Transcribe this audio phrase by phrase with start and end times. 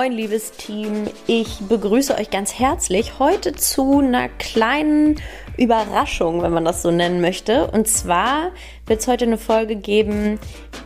[0.00, 1.08] Moin, liebes Team.
[1.26, 5.20] Ich begrüße euch ganz herzlich heute zu einer kleinen
[5.58, 7.70] Überraschung, wenn man das so nennen möchte.
[7.70, 8.52] Und zwar
[8.86, 10.40] wird es heute eine Folge geben,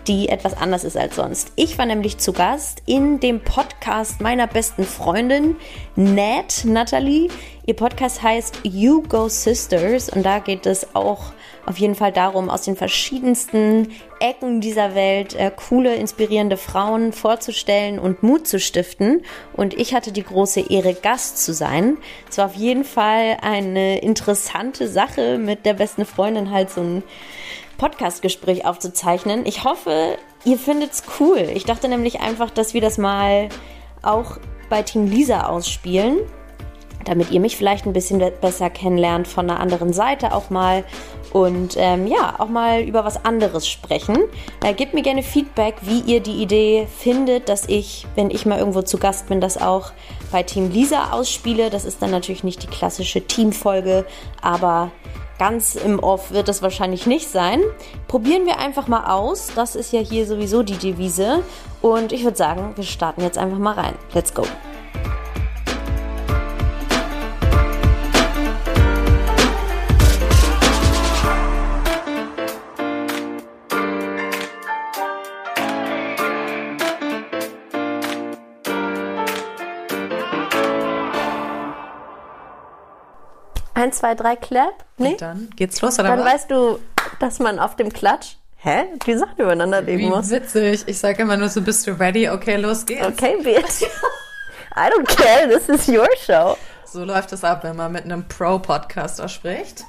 [0.08, 1.52] die etwas anders ist als sonst.
[1.54, 5.54] Ich war nämlich zu Gast in dem Podcast meiner besten Freundin,
[5.94, 7.28] Nat Natalie.
[7.66, 11.32] Ihr Podcast heißt You Go Sisters und da geht es auch
[11.66, 13.88] auf jeden Fall darum, aus den verschiedensten
[14.20, 19.22] Ecken dieser Welt äh, coole, inspirierende Frauen vorzustellen und Mut zu stiften.
[19.52, 21.96] Und ich hatte die große Ehre, Gast zu sein.
[22.28, 27.02] Es war auf jeden Fall eine interessante Sache, mit der besten Freundin halt so ein
[27.78, 29.46] Podcastgespräch aufzuzeichnen.
[29.46, 31.50] Ich hoffe, ihr findet's cool.
[31.54, 33.48] Ich dachte nämlich einfach, dass wir das mal
[34.02, 34.38] auch
[34.68, 36.18] bei Team Lisa ausspielen
[37.04, 40.84] damit ihr mich vielleicht ein bisschen besser kennenlernt von einer anderen Seite auch mal
[41.32, 44.18] und ähm, ja, auch mal über was anderes sprechen.
[44.64, 48.58] Äh, gebt mir gerne Feedback, wie ihr die Idee findet, dass ich, wenn ich mal
[48.58, 49.92] irgendwo zu Gast bin, das auch
[50.30, 51.70] bei Team Lisa ausspiele.
[51.70, 54.06] Das ist dann natürlich nicht die klassische Teamfolge,
[54.42, 54.92] aber
[55.38, 57.60] ganz im Off wird es wahrscheinlich nicht sein.
[58.06, 59.48] Probieren wir einfach mal aus.
[59.56, 61.42] Das ist ja hier sowieso die Devise.
[61.82, 63.94] Und ich würde sagen, wir starten jetzt einfach mal rein.
[64.12, 64.44] Let's go.
[83.84, 84.82] Eins, zwei, drei, Clap.
[84.96, 85.08] Nee?
[85.12, 86.32] Und dann geht's los, oder Dann was?
[86.32, 86.78] weißt du,
[87.20, 88.84] dass man auf dem Klatsch, hä?
[89.06, 90.30] Die Sachen übereinander legen muss.
[90.30, 90.84] witzig.
[90.86, 92.30] Ich sage immer nur so, bist du ready?
[92.30, 93.06] Okay, los geht's.
[93.06, 93.82] Okay, bitch.
[94.74, 96.56] I don't care, this is your show.
[96.86, 99.84] So läuft es ab, wenn man mit einem Pro-Podcaster spricht.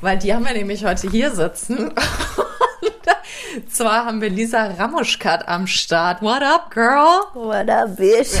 [0.00, 1.92] Weil die haben wir nämlich heute hier sitzen.
[3.54, 6.22] Und zwar haben wir Lisa Ramuschkat am Start.
[6.22, 7.20] What up, girl?
[7.34, 8.40] What up, bitch?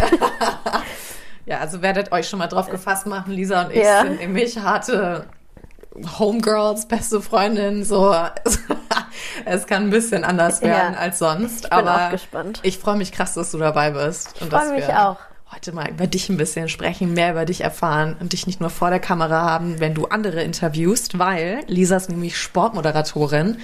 [1.52, 3.30] Ja, also werdet euch schon mal drauf gefasst machen.
[3.32, 4.02] Lisa und ich Ja.
[4.02, 5.26] sind nämlich harte
[6.18, 7.84] Homegirls, beste Freundinnen.
[7.84, 8.14] So,
[9.44, 10.98] es kann ein bisschen anders werden Ja.
[10.98, 11.64] als sonst.
[11.64, 12.60] Ich bin aber auch gespannt.
[12.62, 14.40] ich freue mich krass, dass du dabei bist.
[14.40, 15.18] Und freu dass mich auch.
[15.54, 18.70] Heute mal über dich ein bisschen sprechen, mehr über dich erfahren und dich nicht nur
[18.70, 23.58] vor der Kamera haben, wenn du andere interviewst, weil Lisa ist nämlich Sportmoderatorin.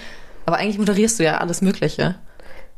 [0.44, 2.16] Aber eigentlich moderierst du ja alles Mögliche.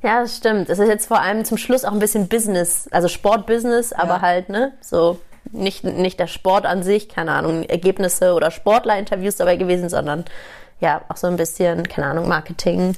[0.03, 0.69] Ja, das stimmt.
[0.71, 4.21] Es ist jetzt vor allem zum Schluss auch ein bisschen Business, also Sportbusiness, aber Ja.
[4.23, 5.19] halt, ne, so
[5.53, 10.25] nicht, nicht der Sport an sich, keine Ahnung, Ergebnisse oder Sportlerinterviews dabei gewesen, sondern
[10.81, 12.97] ja, auch so ein bisschen, keine Ahnung, Marketing.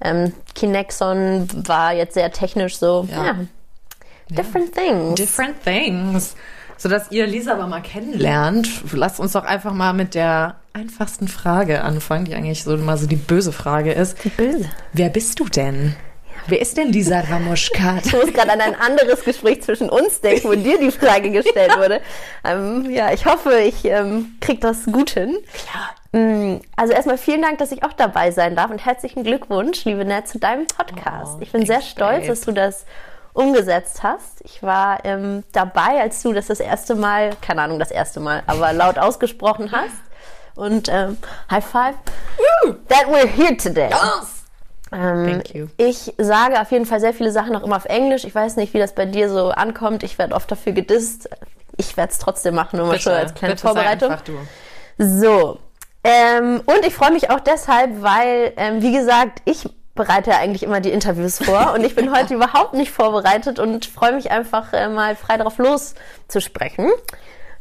[0.00, 3.24] Ähm, Kinexon war jetzt sehr technisch so, Ja.
[3.26, 3.34] ja.
[4.30, 5.14] Different things.
[5.16, 6.34] Different things.
[6.76, 11.82] Sodass ihr Lisa aber mal kennenlernt, lasst uns doch einfach mal mit der einfachsten Frage
[11.82, 14.16] anfangen, die eigentlich so mal so die böse Frage ist.
[14.36, 14.68] Böse.
[14.92, 15.94] Wer bist du denn?
[16.46, 18.04] Wer ist denn Lisa Ramoschkat?
[18.06, 21.76] Ich muss gerade an ein anderes Gespräch zwischen uns denken, wo dir die Frage gestellt
[21.78, 22.00] wurde.
[22.44, 25.36] Ähm, ja, ich hoffe, ich ähm, krieg das gut hin.
[25.52, 25.94] Klar.
[26.12, 30.04] Mm, Also erstmal vielen Dank, dass ich auch dabei sein darf und herzlichen Glückwunsch, liebe
[30.04, 31.36] Nett, zu deinem Podcast.
[31.38, 32.84] Oh, ich bin sehr stolz, dass du das
[33.32, 34.42] umgesetzt hast.
[34.44, 38.42] Ich war ähm, dabei, als du das das erste Mal, keine Ahnung, das erste Mal,
[38.46, 39.94] aber laut ausgesprochen hast.
[40.56, 41.16] Und ähm,
[41.50, 41.94] High Five,
[42.88, 43.90] that we're here today.
[44.92, 45.66] Ähm, Thank you.
[45.76, 48.24] Ich sage auf jeden Fall sehr viele Sachen auch immer auf Englisch.
[48.24, 50.02] Ich weiß nicht, wie das bei dir so ankommt.
[50.02, 51.28] Ich werde oft dafür gedisst.
[51.76, 54.10] Ich werde es trotzdem machen, nur mal schon als kleine sei Vorbereitung.
[54.10, 54.38] einfach du.
[54.98, 55.58] So.
[56.04, 60.62] Ähm, und ich freue mich auch deshalb, weil, ähm, wie gesagt, ich bereite ja eigentlich
[60.62, 64.72] immer die Interviews vor und ich bin heute überhaupt nicht vorbereitet und freue mich einfach
[64.72, 66.90] äh, mal frei drauf loszusprechen.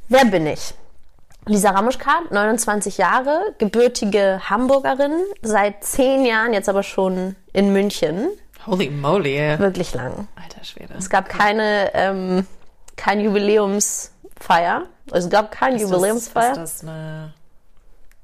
[0.09, 0.73] Wer bin ich?
[1.45, 5.11] Lisa Ramuschkat, 29 Jahre, gebürtige Hamburgerin,
[5.41, 8.27] seit zehn Jahren jetzt aber schon in München.
[8.65, 9.35] Holy moly.
[9.37, 9.59] ey.
[9.59, 10.27] Wirklich lang.
[10.41, 10.93] Alter Schwede.
[10.97, 12.47] Es gab keine, ähm,
[12.95, 14.83] kein Jubiläumsfeier.
[15.11, 16.51] Es gab kein Ist das, Jubiläumsfeier.
[16.51, 17.33] ist das eine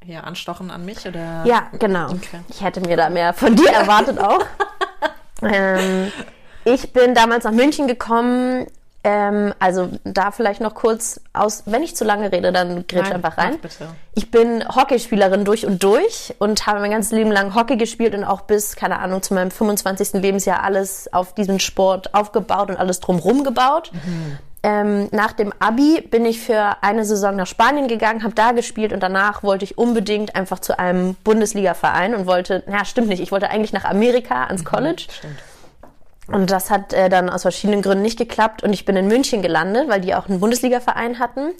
[0.06, 1.44] hier Anstochen an mich oder?
[1.44, 2.06] Ja, genau.
[2.12, 2.39] Okay.
[2.48, 4.45] Ich hätte mir da mehr von dir erwartet auch.
[5.44, 6.10] ähm,
[6.63, 8.66] ich bin damals nach München gekommen.
[9.01, 13.38] Ähm, also da vielleicht noch kurz aus, wenn ich zu lange rede, dann grätsch einfach
[13.38, 13.57] rein.
[14.13, 18.25] Ich bin Hockeyspielerin durch und durch und habe mein ganzes Leben lang Hockey gespielt und
[18.25, 20.22] auch bis, keine Ahnung, zu meinem 25.
[20.22, 23.92] Lebensjahr alles auf diesem Sport aufgebaut und alles drumherum gebaut.
[24.62, 28.92] Ähm, nach dem Abi bin ich für eine Saison nach Spanien gegangen, habe da gespielt
[28.92, 33.31] und danach wollte ich unbedingt einfach zu einem Bundesliga-Verein und wollte, na stimmt nicht, ich
[33.31, 35.06] wollte eigentlich nach Amerika ans College.
[35.10, 35.38] Stimmt.
[36.31, 39.42] Und das hat äh, dann aus verschiedenen Gründen nicht geklappt und ich bin in München
[39.42, 41.52] gelandet, weil die auch einen Bundesliga-Verein hatten.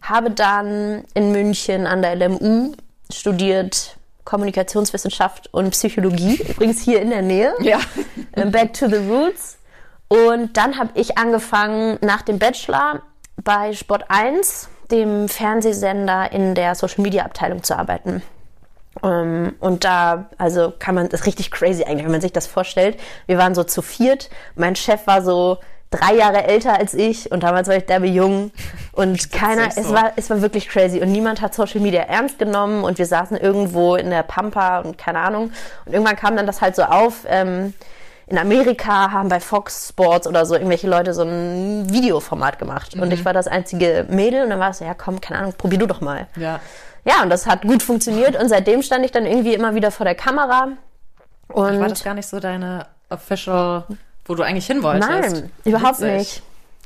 [0.00, 2.72] Habe dann in München an der LMU
[3.12, 7.54] studiert Kommunikationswissenschaft und Psychologie, übrigens hier in der Nähe.
[7.60, 7.78] Ja.
[8.34, 9.58] Äh, Back to the Roots.
[10.08, 13.02] Und dann habe ich angefangen, nach dem Bachelor
[13.36, 18.22] bei Sport 1, dem Fernsehsender, in der Social Media Abteilung zu arbeiten.
[19.00, 22.46] Um, und da, also kann man, das ist richtig crazy eigentlich, wenn man sich das
[22.46, 22.98] vorstellt.
[23.26, 24.28] Wir waren so zu viert.
[24.54, 25.58] Mein Chef war so
[25.92, 28.50] drei Jahre älter als ich und damals war ich derbe jung
[28.92, 29.80] und keiner, so.
[29.80, 33.06] es war, es war wirklich crazy und niemand hat Social Media ernst genommen und wir
[33.06, 35.52] saßen irgendwo in der Pampa und keine Ahnung
[35.84, 37.74] und irgendwann kam dann das halt so auf, ähm,
[38.26, 43.02] in Amerika haben bei Fox Sports oder so irgendwelche Leute so ein Videoformat gemacht mhm.
[43.02, 45.52] und ich war das einzige Mädel und dann war es so, ja komm, keine Ahnung,
[45.58, 46.26] probier du doch mal.
[46.36, 46.60] Ja.
[47.04, 50.04] Ja, und das hat gut funktioniert und seitdem stand ich dann irgendwie immer wieder vor
[50.04, 50.68] der Kamera.
[51.48, 53.84] Und Ach, war das gar nicht so deine official
[54.24, 55.10] wo du eigentlich hin wolltest.
[55.10, 56.18] Nein, überhaupt Witzig.
[56.18, 56.42] nicht.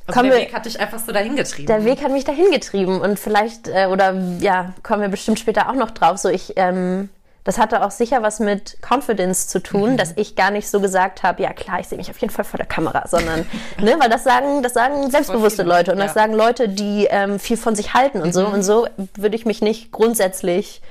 [0.07, 1.67] Also der Weg hat dich einfach so dahin getrieben.
[1.67, 5.69] Der Weg hat mich dahin getrieben und vielleicht, äh, oder ja, kommen wir bestimmt später
[5.69, 7.09] auch noch drauf, so ich, ähm,
[7.47, 9.97] das hatte auch sicher was mit Confidence zu tun, mhm.
[9.97, 12.45] dass ich gar nicht so gesagt habe, ja klar, ich sehe mich auf jeden Fall
[12.45, 13.47] vor der Kamera, sondern,
[13.81, 16.07] ne, weil das sagen, das sagen selbstbewusste Leute und ja.
[16.07, 18.33] das sagen Leute, die ähm, viel von sich halten und mhm.
[18.33, 18.49] so.
[18.49, 20.83] Und so würde ich mich nicht grundsätzlich,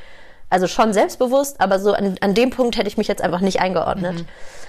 [0.50, 3.60] also schon selbstbewusst, aber so an, an dem Punkt hätte ich mich jetzt einfach nicht
[3.60, 4.19] eingeordnet.
[4.19, 4.25] Mhm.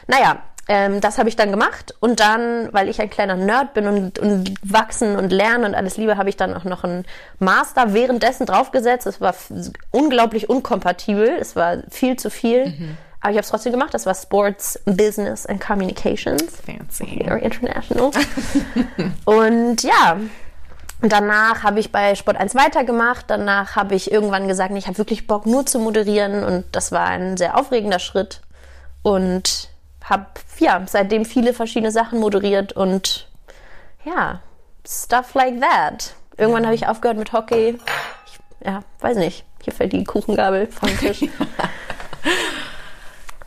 [0.09, 3.87] Naja, ähm, das habe ich dann gemacht und dann, weil ich ein kleiner Nerd bin
[3.87, 7.05] und, und wachsen und lernen und alles liebe, habe ich dann auch noch einen
[7.39, 9.07] Master währenddessen draufgesetzt.
[9.07, 9.35] Es war
[9.93, 12.67] unglaublich unkompatibel, es war viel zu viel.
[12.71, 12.97] Mhm.
[13.21, 13.95] Aber ich habe es trotzdem gemacht.
[13.95, 16.45] Das war Sports, Business and Communications.
[16.65, 17.25] Fancy.
[17.25, 18.11] Very international.
[19.25, 20.19] und ja,
[21.01, 23.25] danach habe ich bei Sport 1 weitergemacht.
[23.29, 26.45] Danach habe ich irgendwann gesagt, ich habe wirklich Bock nur zu moderieren.
[26.45, 28.43] Und das war ein sehr aufregender Schritt.
[29.03, 29.71] Und
[30.07, 30.27] habe
[30.59, 33.29] ja seitdem viele verschiedene Sachen moderiert und
[34.05, 34.41] ja,
[34.89, 36.15] stuff like that.
[36.37, 37.79] Irgendwann habe ich aufgehört mit Hockey.
[38.27, 39.45] Ich, ja, weiß nicht.
[39.63, 41.25] Hier fällt die Kuchengabel vom Tisch.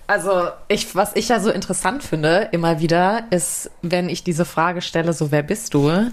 [0.09, 4.81] Also, ich, was ich ja so interessant finde, immer wieder, ist, wenn ich diese Frage
[4.81, 6.09] stelle, so, wer bist du?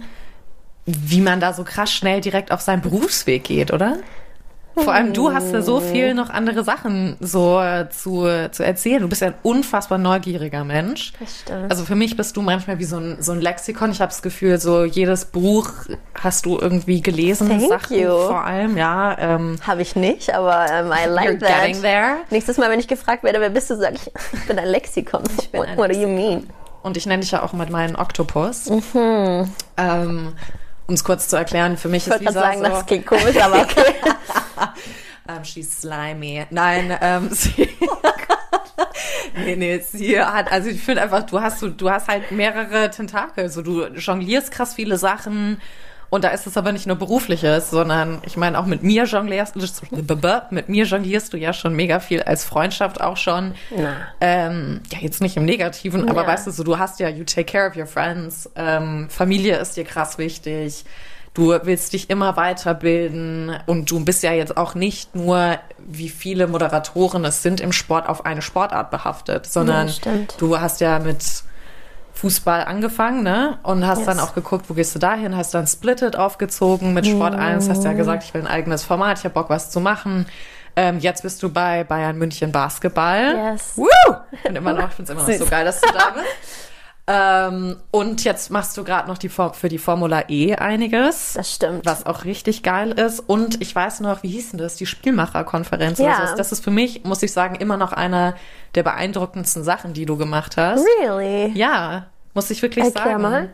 [0.84, 3.96] Wie man da so krass schnell direkt auf seinen Berufsweg geht, oder?
[4.78, 9.00] Vor allem du hast ja so viel noch andere Sachen so äh, zu, zu erzählen.
[9.00, 11.12] Du bist ja ein unfassbar neugieriger Mensch.
[11.18, 11.70] Das stimmt.
[11.70, 13.90] Also für mich bist du manchmal wie so ein, so ein Lexikon.
[13.90, 15.70] Ich habe das Gefühl, so jedes Buch
[16.14, 17.48] hast du irgendwie gelesen.
[17.48, 18.10] Thank Sachen you.
[18.10, 19.16] vor allem, ja.
[19.18, 21.62] Ähm, habe ich nicht, aber um, ähm, I like You're that.
[21.62, 22.16] Getting there.
[22.30, 25.22] Nächstes Mal, wenn ich gefragt werde, wer bist du, sage ich, ich bin ein Lexikon.
[25.38, 26.48] Ich bin What, ein what do you mean?
[26.82, 28.68] Und ich nenne dich ja auch mit meinen Oktopus.
[28.70, 29.50] Mhm.
[29.76, 30.32] Ähm,
[30.86, 32.64] um es kurz zu erklären, für mich ich ist Lisa sagen, so...
[32.64, 33.82] das klingt komisch, aber okay.
[35.28, 36.46] um, she's slimy.
[36.50, 37.68] Nein, ähm, sie...
[39.36, 42.90] nee, nee, sie hat, also ich finde einfach, du hast, du, du hast halt mehrere
[42.90, 43.48] Tentakel.
[43.48, 45.60] So, du jonglierst krass viele Sachen
[46.08, 49.56] und da ist es aber nicht nur berufliches, sondern ich meine auch mit mir jonglierst
[50.50, 53.54] mit mir jonglierst du ja schon mega viel als Freundschaft auch schon.
[54.20, 56.10] Ähm, ja, jetzt nicht im Negativen, ja.
[56.10, 59.56] aber weißt du, so du hast ja, you take care of your friends, ähm, Familie
[59.58, 60.84] ist dir krass wichtig.
[61.36, 66.46] Du willst dich immer weiterbilden und du bist ja jetzt auch nicht nur, wie viele
[66.46, 71.22] Moderatoren es sind im Sport, auf eine Sportart behaftet, sondern ja, du hast ja mit
[72.14, 73.58] Fußball angefangen, ne?
[73.64, 74.06] Und hast yes.
[74.06, 75.36] dann auch geguckt, wo gehst du dahin?
[75.36, 77.40] Hast dann Splitted aufgezogen mit Sport mm.
[77.40, 80.24] 1, hast ja gesagt, ich will ein eigenes Format, ich habe Bock, was zu machen.
[80.74, 83.52] Ähm, jetzt bist du bei Bayern München Basketball.
[83.52, 83.72] Yes.
[83.76, 83.86] Woo!
[84.42, 86.26] Und immer noch, ich finde es immer noch so geil, dass du da bist.
[87.08, 91.34] Ähm, und jetzt machst du gerade noch die für die Formula E einiges.
[91.34, 91.86] Das stimmt.
[91.86, 93.20] Was auch richtig geil ist.
[93.20, 94.74] Und ich weiß noch, wie hieß denn das?
[94.74, 95.98] Die Spielmacherkonferenz.
[95.98, 96.18] Ja.
[96.18, 98.34] Also das ist für mich, muss ich sagen, immer noch eine
[98.74, 100.84] der beeindruckendsten Sachen, die du gemacht hast.
[101.00, 101.52] Really?
[101.56, 103.22] Ja, muss ich wirklich Erklär sagen.
[103.22, 103.50] Mal.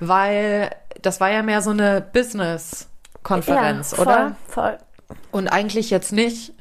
[0.00, 0.70] Weil
[1.02, 4.36] das war ja mehr so eine Business-Konferenz, ja, voll, oder?
[4.48, 4.78] Voll.
[5.30, 6.54] Und eigentlich jetzt nicht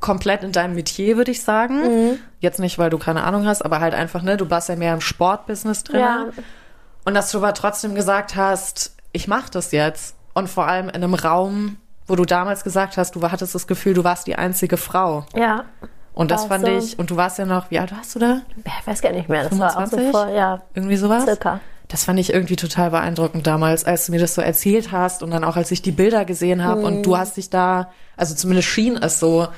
[0.00, 1.80] komplett in deinem Metier, würde ich sagen.
[1.80, 2.18] Mhm.
[2.40, 4.94] Jetzt nicht, weil du keine Ahnung hast, aber halt einfach, ne, du warst ja mehr
[4.94, 6.00] im Sportbusiness drin.
[6.00, 6.26] Ja.
[7.04, 10.14] Und dass du aber trotzdem gesagt hast, ich mach das jetzt.
[10.34, 13.94] Und vor allem in einem Raum, wo du damals gesagt hast, du hattest das Gefühl,
[13.94, 15.24] du warst die einzige Frau.
[15.34, 15.64] Ja.
[16.14, 16.76] Und das fand so.
[16.76, 18.42] ich, und du warst ja noch, wie alt warst du da?
[18.64, 19.56] Ich weiß gar nicht mehr, das 25?
[19.76, 20.62] war auch so vor, ja.
[20.74, 21.24] Irgendwie sowas?
[21.24, 21.60] Circa.
[21.86, 25.30] Das fand ich irgendwie total beeindruckend damals, als du mir das so erzählt hast und
[25.30, 26.86] dann auch, als ich die Bilder gesehen habe mhm.
[26.86, 29.48] und du hast dich da, also zumindest schien es so,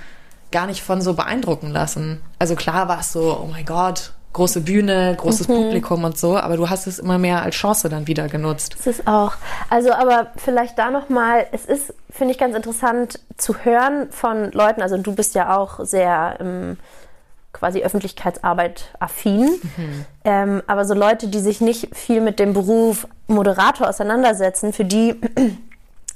[0.50, 2.20] gar nicht von so beeindrucken lassen.
[2.38, 5.54] Also klar war es so, oh mein Gott, große Bühne, großes mhm.
[5.54, 8.76] Publikum und so, aber du hast es immer mehr als Chance dann wieder genutzt.
[8.78, 9.34] Das ist auch.
[9.68, 14.82] Also, aber vielleicht da nochmal, es ist, finde ich, ganz interessant zu hören von Leuten,
[14.82, 16.76] also du bist ja auch sehr ähm,
[17.52, 20.04] quasi Öffentlichkeitsarbeit affin, mhm.
[20.24, 25.20] ähm, aber so Leute, die sich nicht viel mit dem Beruf Moderator auseinandersetzen, für die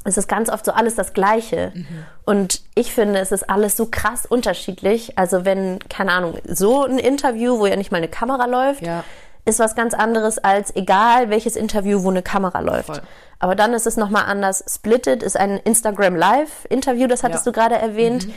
[0.05, 1.73] es ist ganz oft so alles das Gleiche.
[1.75, 1.87] Mhm.
[2.27, 5.19] Und ich finde, es ist alles so krass unterschiedlich.
[5.19, 9.03] Also wenn, keine Ahnung, so ein Interview, wo ja nicht mal eine Kamera läuft, ja.
[9.47, 12.87] ist was ganz anderes als egal welches Interview, wo eine Kamera läuft.
[12.87, 13.01] Voll.
[13.39, 14.65] Aber dann ist es nochmal anders.
[14.69, 17.53] Splitted ist ein Instagram Live Interview, das hattest Ja.
[17.53, 18.29] du gerade erwähnt.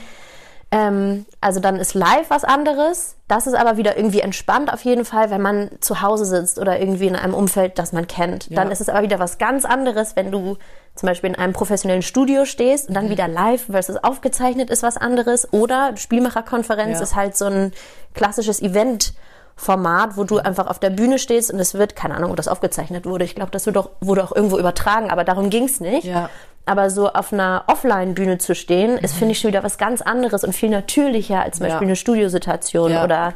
[0.69, 3.15] Ähm, also dann ist live was anderes.
[3.29, 6.79] Das ist aber wieder irgendwie entspannt auf jeden Fall, wenn man zu Hause sitzt oder
[6.79, 8.55] irgendwie in einem Umfeld, das man kennt.
[8.55, 10.57] Dann ist es aber wieder was ganz anderes, wenn du
[10.97, 14.97] zum Beispiel in einem professionellen Studio stehst und dann wieder live versus aufgezeichnet ist was
[14.97, 15.51] anderes.
[15.53, 17.03] Oder Spielmacherkonferenz Ja.
[17.03, 17.71] ist halt so ein
[18.13, 19.13] klassisches Event.
[19.59, 22.47] Format, wo du einfach auf der Bühne stehst und es wird, keine Ahnung, ob das
[22.47, 23.25] aufgezeichnet wurde.
[23.25, 26.03] Ich glaube, das wird auch, wurde auch irgendwo übertragen, aber darum ging's nicht.
[26.03, 26.29] Ja.
[26.67, 30.43] Aber so auf einer Offline-Bühne zu stehen, ist, finde ich, schon wieder was ganz anderes
[30.43, 31.71] und viel natürlicher als zum Ja.
[31.71, 32.91] Beispiel eine Studiosituation.
[32.91, 33.03] Ja.
[33.03, 33.33] Oder,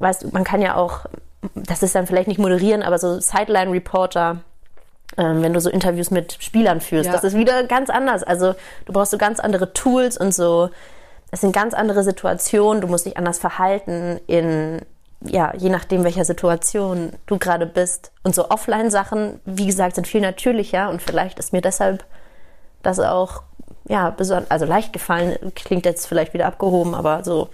[0.00, 1.06] weißt du, man kann ja auch,
[1.54, 4.42] das ist dann vielleicht nicht moderieren, aber so Sideline-Reporter,
[5.18, 7.12] ähm, wenn du so Interviews mit Spielern führst, Ja.
[7.12, 8.22] das ist wieder ganz anders.
[8.22, 8.54] Also
[8.86, 10.70] du brauchst so ganz andere Tools und so,
[11.30, 14.80] es sind ganz andere Situationen, du musst dich anders verhalten in,
[15.20, 18.12] ja, je nachdem, welcher Situation du gerade bist.
[18.22, 22.04] Und so Offline-Sachen, wie gesagt, sind viel natürlicher und vielleicht ist mir deshalb
[22.82, 23.42] das auch,
[23.88, 27.48] ja, besonders, also leicht gefallen, klingt jetzt vielleicht wieder abgehoben, aber so,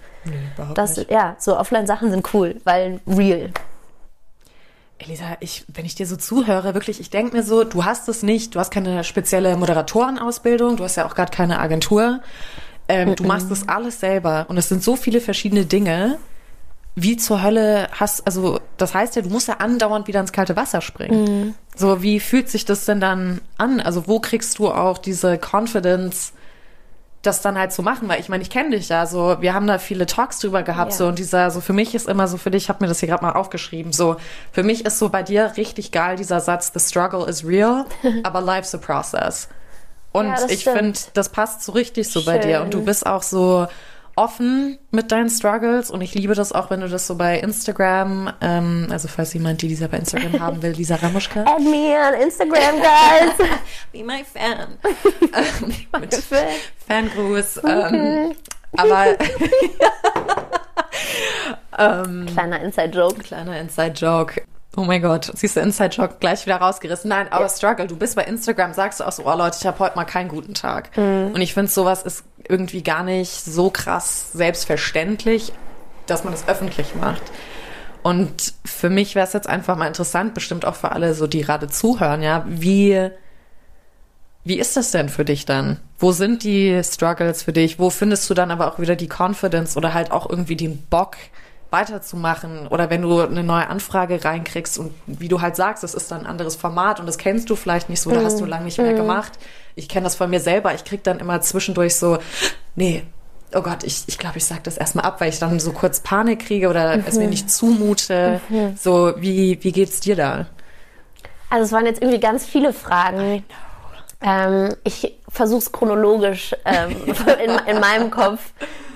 [0.55, 1.11] überhaupt das, nicht.
[1.11, 3.49] ja, so Offline-Sachen sind cool, weil real.
[4.97, 8.23] Elisa, ich, wenn ich dir so zuhöre, wirklich, ich denke mir so, du hast es
[8.23, 12.21] nicht, du hast keine spezielle Moderatorenausbildung, du hast ja auch gerade keine Agentur.
[12.87, 16.17] Ähm, Du machst das alles selber und es sind so viele verschiedene Dinge.
[16.97, 20.55] Wie zur Hölle hast, also das heißt ja, du musst ja andauernd wieder ins kalte
[20.55, 21.55] Wasser springen.
[21.75, 23.81] So, wie fühlt sich das denn dann an?
[23.81, 26.31] Also wo kriegst du auch diese Confidence,
[27.25, 29.67] das dann halt zu machen, weil ich meine, ich kenne dich ja, so wir haben
[29.67, 30.97] da viele Talks drüber gehabt, Ja.
[30.97, 32.99] so und dieser, so für mich ist immer so für dich, ich habe mir das
[32.99, 34.17] hier gerade mal aufgeschrieben, so
[34.51, 37.85] für mich ist so bei dir richtig geil dieser Satz, the struggle is real,
[38.23, 39.47] aber life's a process.
[40.11, 42.61] Und Ja, ich finde, das passt so richtig so bei dir Schön.
[42.65, 43.67] und du bist auch so
[44.15, 48.31] offen mit deinen Struggles und ich liebe das auch, wenn du das so bei Instagram,
[48.41, 51.41] ähm, also falls jemand die Lisa bei Instagram haben will, Lisa Ramuschka.
[51.41, 53.49] Add me on Instagram, guys.
[53.91, 54.77] Be my fan.
[55.99, 56.47] mit Fan.
[56.87, 57.61] Fangruß.
[57.65, 58.35] Ähm,
[58.77, 59.17] aber
[61.77, 63.21] ähm, Kleiner Inside-Joke.
[63.23, 64.43] kleiner Inside-Joke.
[64.77, 67.09] Oh mein Gott, siehst du Inside-Joke gleich wieder rausgerissen.
[67.09, 69.79] Nein, aber Struggle, du bist bei Instagram, sagst du auch so, oh Leute, ich habe
[69.79, 70.89] heute mal keinen guten Tag.
[71.33, 75.53] Und ich finde, sowas ist irgendwie gar nicht so krass selbstverständlich,
[76.07, 77.23] dass man das öffentlich macht.
[78.03, 81.41] Und für mich wäre es jetzt einfach mal interessant, bestimmt auch für alle, so die
[81.41, 83.09] gerade zuhören, ja, wie,
[84.43, 85.79] wie ist das denn für dich dann?
[85.97, 87.79] Wo sind die Struggles für dich?
[87.79, 91.15] Wo findest du dann aber auch wieder die Confidence oder halt auch irgendwie den Bock,
[91.75, 92.67] weiterzumachen?
[92.67, 96.21] Oder wenn du eine neue Anfrage reinkriegst und wie du halt sagst, es ist dann
[96.21, 98.77] ein anderes Format und das kennst du vielleicht nicht so, da hast du lange nicht
[98.77, 99.33] mehr gemacht.
[99.75, 100.73] Ich kenne das von mir selber.
[100.73, 102.17] Ich krieg dann immer zwischendurch so,
[102.75, 103.03] nee,
[103.53, 105.99] oh Gott, ich, ich glaube, ich sag das erstmal ab, weil ich dann so kurz
[105.99, 108.39] Panik kriege oder es mir nicht zumute.
[108.77, 110.47] So, wie, wie geht's dir da?
[111.49, 113.43] Also es waren jetzt irgendwie ganz viele Fragen.
[114.21, 116.91] Ähm, ich versuche es chronologisch ähm,
[117.45, 118.39] in, in meinem Kopf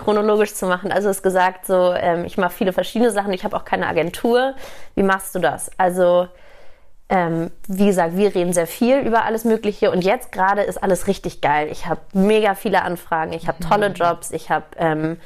[0.09, 0.91] chronologisch zu machen.
[0.91, 3.31] Also es ist gesagt, so ähm, ich mache viele verschiedene Sachen.
[3.31, 4.55] Ich habe auch keine Agentur.
[4.95, 5.69] Wie machst du das?
[5.77, 6.27] Also
[7.09, 11.07] ähm, wie gesagt, wir reden sehr viel über alles Mögliche und jetzt gerade ist alles
[11.07, 11.67] richtig geil.
[11.71, 15.17] Ich habe mega viele Anfragen, ich habe tolle Jobs, ich habe ähm,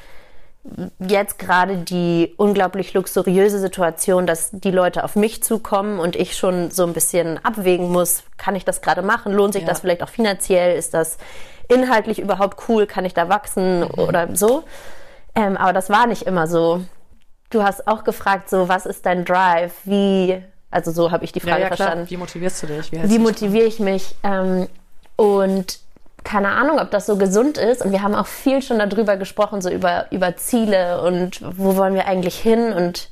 [0.98, 6.70] jetzt gerade die unglaublich luxuriöse Situation, dass die Leute auf mich zukommen und ich schon
[6.70, 9.32] so ein bisschen abwägen muss, kann ich das gerade machen?
[9.32, 9.68] Lohnt sich Ja.
[9.68, 10.76] das vielleicht auch finanziell?
[10.76, 11.18] Ist das
[11.68, 12.86] inhaltlich überhaupt cool?
[12.86, 14.64] Kann ich da wachsen oder so?
[15.34, 16.84] Ähm, aber das war nicht immer so.
[17.50, 19.72] Du hast auch gefragt, so, was ist dein Drive?
[19.84, 22.92] Wie, also so habe ich die Frage verstanden Wie motivierst du dich?
[22.92, 24.14] Wie, wie motiviere ich mich?
[24.22, 24.68] Ähm,
[25.16, 25.78] und
[26.24, 27.84] keine Ahnung, ob das so gesund ist.
[27.84, 31.94] Und wir haben auch viel schon darüber gesprochen, so über, über Ziele und wo wollen
[31.94, 32.72] wir eigentlich hin.
[32.72, 33.10] Und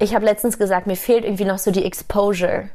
[0.00, 2.70] ich habe letztens gesagt, mir fehlt irgendwie noch so die Exposure.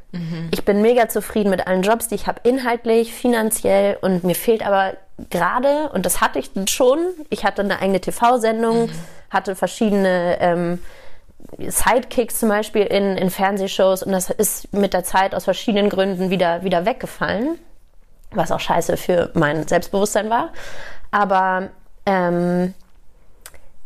[0.52, 3.98] Ich bin mega zufrieden mit allen Jobs, die ich habe, inhaltlich, finanziell.
[4.00, 4.94] Und mir fehlt aber
[5.28, 8.90] gerade, und das hatte ich schon, ich hatte eine eigene TV-Sendung,
[9.28, 10.78] hatte verschiedene ähm,
[11.58, 16.30] Sidekicks zum Beispiel in, in Fernsehshows und das ist mit der Zeit aus verschiedenen Gründen
[16.30, 17.58] wieder, wieder weggefallen,
[18.30, 20.50] was auch scheiße für mein Selbstbewusstsein war.
[21.10, 21.70] Aber
[22.04, 22.74] ähm,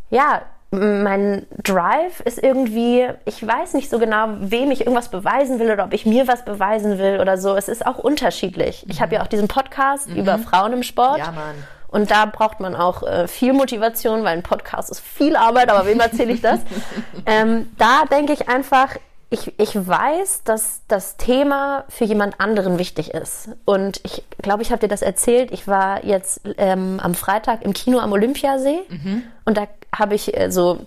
[0.09, 5.69] ja, mein Drive ist irgendwie, ich weiß nicht so genau, wem ich irgendwas beweisen will
[5.71, 7.55] oder ob ich mir was beweisen will oder so.
[7.55, 8.85] Es ist auch unterschiedlich.
[8.87, 11.19] Ich habe ja auch diesen Podcast über Frauen im Sport.
[11.19, 11.55] Ja, Mann.
[11.89, 15.85] Und da braucht man auch äh, viel Motivation, weil ein Podcast ist viel Arbeit, aber
[15.85, 16.61] wem erzähle ich das?
[17.25, 18.95] ähm, da denke ich einfach,
[19.29, 23.49] ich, ich weiß, dass das Thema für jemand anderen wichtig ist.
[23.65, 25.51] Und ich glaube, ich habe dir das erzählt.
[25.51, 29.23] Ich war jetzt ähm, am Freitag im Kino am Olympiasee Mhm.
[29.43, 30.85] und da habe ich äh, so,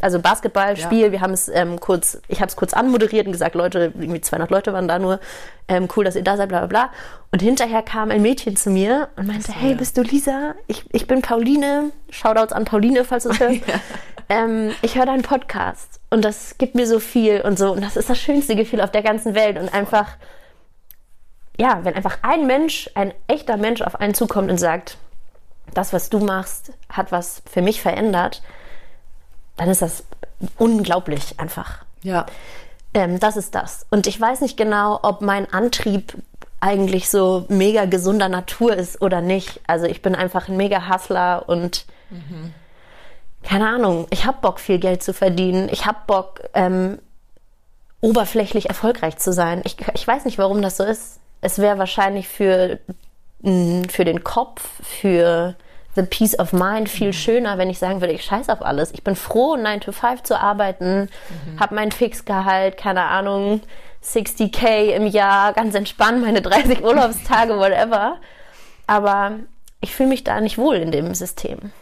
[0.00, 1.12] also Basketballspiel, Ja.
[1.12, 4.50] wir haben es ähm, kurz, ich habe es kurz anmoderiert und gesagt, Leute, irgendwie 200
[4.50, 5.20] Leute waren da nur,
[5.68, 6.90] ähm, cool, dass ihr da seid, bla bla bla.
[7.30, 9.76] Und hinterher kam ein Mädchen zu mir und meinte, hey, ja.
[9.76, 10.54] bist du Lisa?
[10.66, 11.92] Ich, ich bin Pauline.
[12.10, 13.60] Shoutouts an Pauline, falls du es hörst.
[14.28, 17.70] ähm, ich höre deinen Podcast und das gibt mir so viel und so.
[17.70, 19.58] Und das ist das schönste Gefühl auf der ganzen Welt.
[19.60, 20.08] Und einfach,
[21.56, 24.96] ja, wenn einfach ein Mensch, ein echter Mensch auf einen zukommt und sagt,
[25.74, 28.42] das, was du machst, hat was für mich verändert,
[29.56, 30.04] dann ist das
[30.56, 31.84] unglaublich einfach.
[32.02, 32.26] Ja.
[32.94, 33.86] Ähm, das ist das.
[33.90, 36.14] Und ich weiß nicht genau, ob mein Antrieb
[36.60, 39.60] eigentlich so mega gesunder Natur ist oder nicht.
[39.66, 41.86] Also ich bin einfach ein mega Hustler und
[43.42, 45.68] keine Ahnung, ich habe Bock, viel Geld zu verdienen.
[45.70, 46.98] Ich habe Bock, ähm,
[48.00, 49.62] oberflächlich erfolgreich zu sein.
[49.64, 51.20] Ich, ich weiß nicht, warum das so ist.
[51.40, 52.78] Es wäre wahrscheinlich für,
[53.42, 55.54] für den Kopf, für
[55.96, 58.92] the peace of mind viel schöner, wenn ich sagen würde, ich scheiß auf alles.
[58.92, 61.08] Ich bin froh, 9 to 5 zu arbeiten,
[61.58, 63.60] habe mein Fixgehalt, keine Ahnung,
[64.04, 68.16] 60k im Jahr, ganz entspannt, meine 30 Urlaubstage, whatever.
[68.86, 69.32] Aber
[69.80, 71.72] ich fühle mich da nicht wohl in dem System.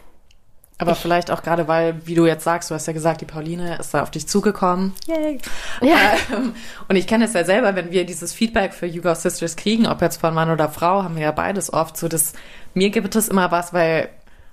[0.81, 3.77] Aber vielleicht auch gerade, weil, wie du jetzt sagst, du hast ja gesagt, die Pauline
[3.77, 4.93] ist da auf dich zugekommen.
[5.07, 5.37] Yay.
[5.81, 5.95] Ja.
[6.35, 6.53] Ähm,
[6.87, 9.87] und ich kenne es ja selber, wenn wir dieses Feedback für You Go Sisters kriegen,
[9.87, 12.33] ob jetzt von Mann oder Frau, haben wir ja beides oft so, dass
[12.73, 14.09] mir gibt es immer was, weil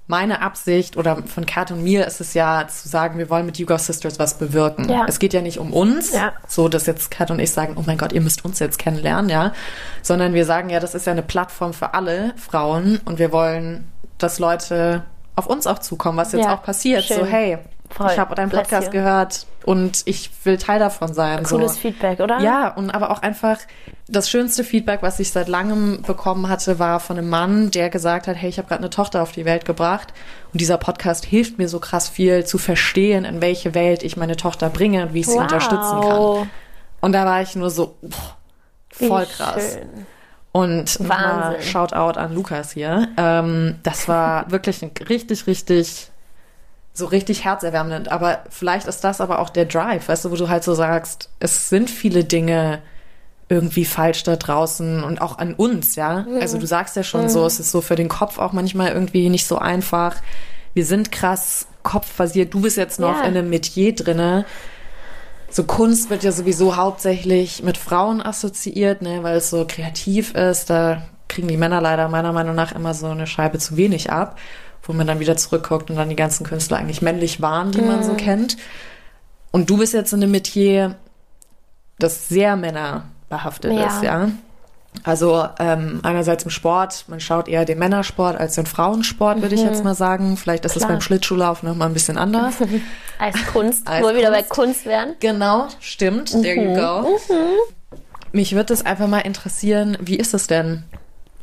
[0.09, 3.59] meine Absicht oder von Kat und mir ist es ja zu sagen, wir wollen mit
[3.59, 4.89] You Go Sisters was bewirken.
[4.89, 5.05] Ja.
[5.09, 6.33] Es geht ja nicht um uns, Ja.
[6.49, 9.29] so dass jetzt Kat und ich sagen, oh mein Gott, ihr müsst uns jetzt kennenlernen,
[9.29, 9.53] ja,
[10.03, 13.91] sondern wir sagen ja, das ist ja eine Plattform für alle Frauen und wir wollen,
[14.19, 15.03] dass Leute
[15.37, 17.05] auf uns auch zukommen, was jetzt Ja, auch passiert.
[17.05, 17.19] schön.
[17.19, 17.59] So, hey,
[17.91, 18.11] Voll.
[18.13, 21.45] ich habe deinen Podcast gehört und ich will Teil davon sein.
[21.45, 21.79] Cooles so.
[21.81, 22.41] Feedback, oder?
[22.41, 23.59] Ja, und aber auch einfach
[24.09, 28.27] das schönste Feedback, was ich seit langem bekommen hatte, war von einem Mann, der gesagt
[28.29, 30.13] hat, hey, ich habe gerade eine Tochter auf die Welt gebracht
[30.53, 34.37] und dieser Podcast hilft mir so krass viel zu verstehen, in welche Welt ich meine
[34.37, 35.43] Tochter bringe und wie ich sie Wow.
[35.43, 36.51] unterstützen kann.
[37.01, 37.97] Und da war ich nur so
[38.99, 39.75] Wie voll krass.
[39.75, 40.07] schön.
[40.57, 41.63] Und Wahnsinn.
[41.63, 43.09] Shoutout an Lukas hier.
[43.17, 46.09] Ähm, das war wirklich ein richtig, richtig,
[46.95, 48.11] so richtig herzerwärmend.
[48.11, 51.29] Aber vielleicht ist das aber auch der Drive, weißt du, wo du halt so sagst,
[51.41, 52.81] es sind viele Dinge
[53.49, 56.23] irgendwie falsch da draußen und auch an uns, ja.
[56.29, 56.41] Mhm.
[56.41, 59.29] Also du sagst ja schon so, es ist so für den Kopf auch manchmal irgendwie
[59.29, 60.17] nicht so einfach.
[60.75, 62.53] Wir sind krass kopfbasiert.
[62.55, 63.21] Du bist jetzt noch Ja.
[63.23, 64.45] in einem Metier drinne.
[65.51, 70.71] So Kunst wird ja sowieso hauptsächlich mit Frauen assoziiert, ne, weil es so kreativ ist.
[70.71, 74.39] Da kriegen die Männer leider meiner Meinung nach immer so eine Scheibe zu wenig ab,
[74.83, 78.03] wo man dann wieder zurückguckt und dann die ganzen Künstler eigentlich männlich waren, die man
[78.03, 78.57] so kennt.
[79.51, 80.97] Und du bist jetzt in einem Metier,
[81.99, 83.87] das sehr männerbehaftet Ja.
[83.87, 84.29] ist, ja.
[85.05, 89.63] Also ähm, einerseits im Sport, man schaut eher den Männersport als den Frauensport, würde ich
[89.63, 90.37] jetzt mal sagen.
[90.37, 90.93] Vielleicht ist es Klar.
[90.93, 92.55] beim Schlittschuhlaufen noch mal ein bisschen anders.
[93.19, 94.85] Als Kunst, Als wo wir wieder bei Kunst.
[94.85, 95.15] Wären.
[95.21, 96.31] Genau, stimmt.
[96.33, 97.19] There you go.
[98.33, 100.83] Mich würde es einfach mal interessieren, wie ist es denn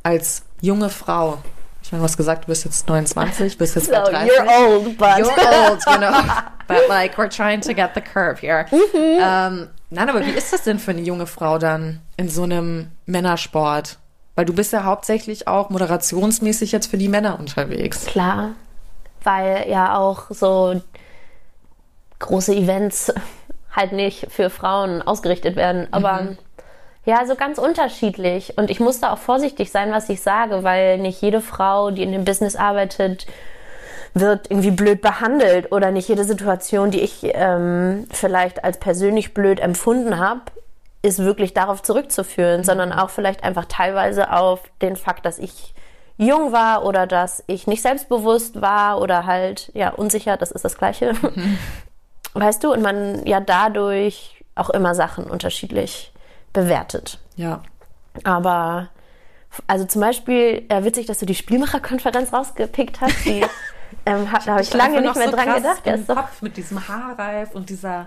[0.03, 1.39] als junge Frau?
[1.81, 4.31] Ich meine, du hast gesagt, du bist jetzt 29, bist jetzt So, bei 30.
[4.31, 5.07] you're old, but.
[5.17, 6.11] You're old, you know.
[6.67, 8.65] But like, we're trying to get the curve here.
[8.93, 12.91] Ähm, nein, aber wie ist das denn für eine junge Frau dann in so einem
[13.06, 13.99] Männersport?
[14.36, 18.06] Weil du bist ja hauptsächlich auch moderationsmäßig jetzt für die Männer unterwegs.
[18.06, 18.51] Klar,
[19.23, 20.82] weil ja auch so
[22.19, 23.13] große Events
[23.71, 25.88] halt nicht für Frauen ausgerichtet werden.
[25.91, 26.36] Aber
[27.06, 28.58] ja, so ganz unterschiedlich.
[28.58, 32.03] Und ich muss da auch vorsichtig sein, was ich sage, weil nicht jede Frau, die
[32.03, 33.27] in dem Business arbeitet,
[34.13, 39.60] wird irgendwie blöd behandelt oder nicht jede Situation, die ich ähm, vielleicht als persönlich blöd
[39.60, 40.41] empfunden habe,
[41.02, 45.73] ist wirklich darauf zurückzuführen, sondern auch vielleicht einfach teilweise auf den Fakt, dass ich
[46.17, 50.78] jung war oder dass ich nicht selbstbewusst war oder halt ja unsicher, das ist das
[50.78, 51.13] gleiche.
[52.34, 56.13] Weißt du, und man ja dadurch auch immer Sachen unterschiedlich
[56.54, 57.19] bewertet.
[57.36, 57.63] Ja.
[58.23, 58.89] Aber
[59.67, 63.26] also zum Beispiel äh, witzig, dass du die Spielmacherkonferenz rausgepickt hast.
[63.26, 63.45] Die,
[64.05, 65.81] ähm, hat, da habe ich lange nicht mehr dran gedacht.
[65.85, 68.05] Im ist doch, Kopf mit diesem Haarreif und dieser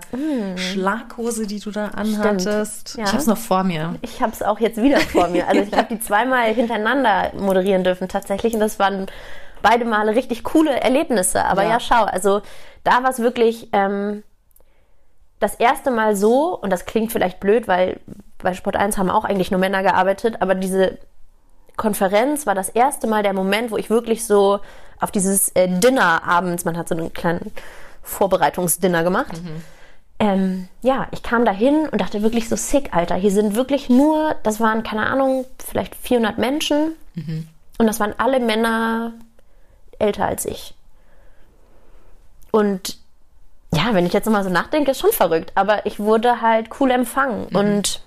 [0.55, 2.97] Schlaghose, die du da anhattest.
[2.97, 3.05] Ja.
[3.05, 3.95] Ich hab's noch vor mir.
[4.01, 5.47] ich habe es auch jetzt wieder vor mir.
[5.47, 9.07] Also ich habe die zweimal hintereinander moderieren dürfen tatsächlich und das waren
[9.61, 11.43] beide Male richtig coole Erlebnisse.
[11.45, 11.79] Aber ja, Ja.
[11.79, 12.41] schau, also
[12.83, 14.23] da war es wirklich ähm,
[15.39, 17.99] das erste Mal so, und das klingt vielleicht blöd, weil
[18.37, 20.99] bei Sport 1 haben auch eigentlich nur Männer gearbeitet, aber diese
[21.75, 24.59] Konferenz war das erste Mal der Moment, wo ich wirklich so
[24.99, 27.51] auf dieses äh, Dinner abends, man hat so einen kleinen
[28.03, 29.41] Vorbereitungsdinner gemacht,
[30.19, 33.15] ähm, ja, ich kam da hin und dachte wirklich so sick, Alter.
[33.15, 36.93] Hier sind wirklich nur, das waren, keine Ahnung, vielleicht 400 Menschen.
[37.77, 39.13] Und das waren alle Männer
[39.99, 40.73] älter als ich.
[42.51, 42.97] Und
[43.73, 45.51] ja, wenn ich jetzt nochmal so nachdenke, ist schon verrückt.
[45.53, 47.47] Aber ich wurde halt cool empfangen.
[47.53, 48.01] Und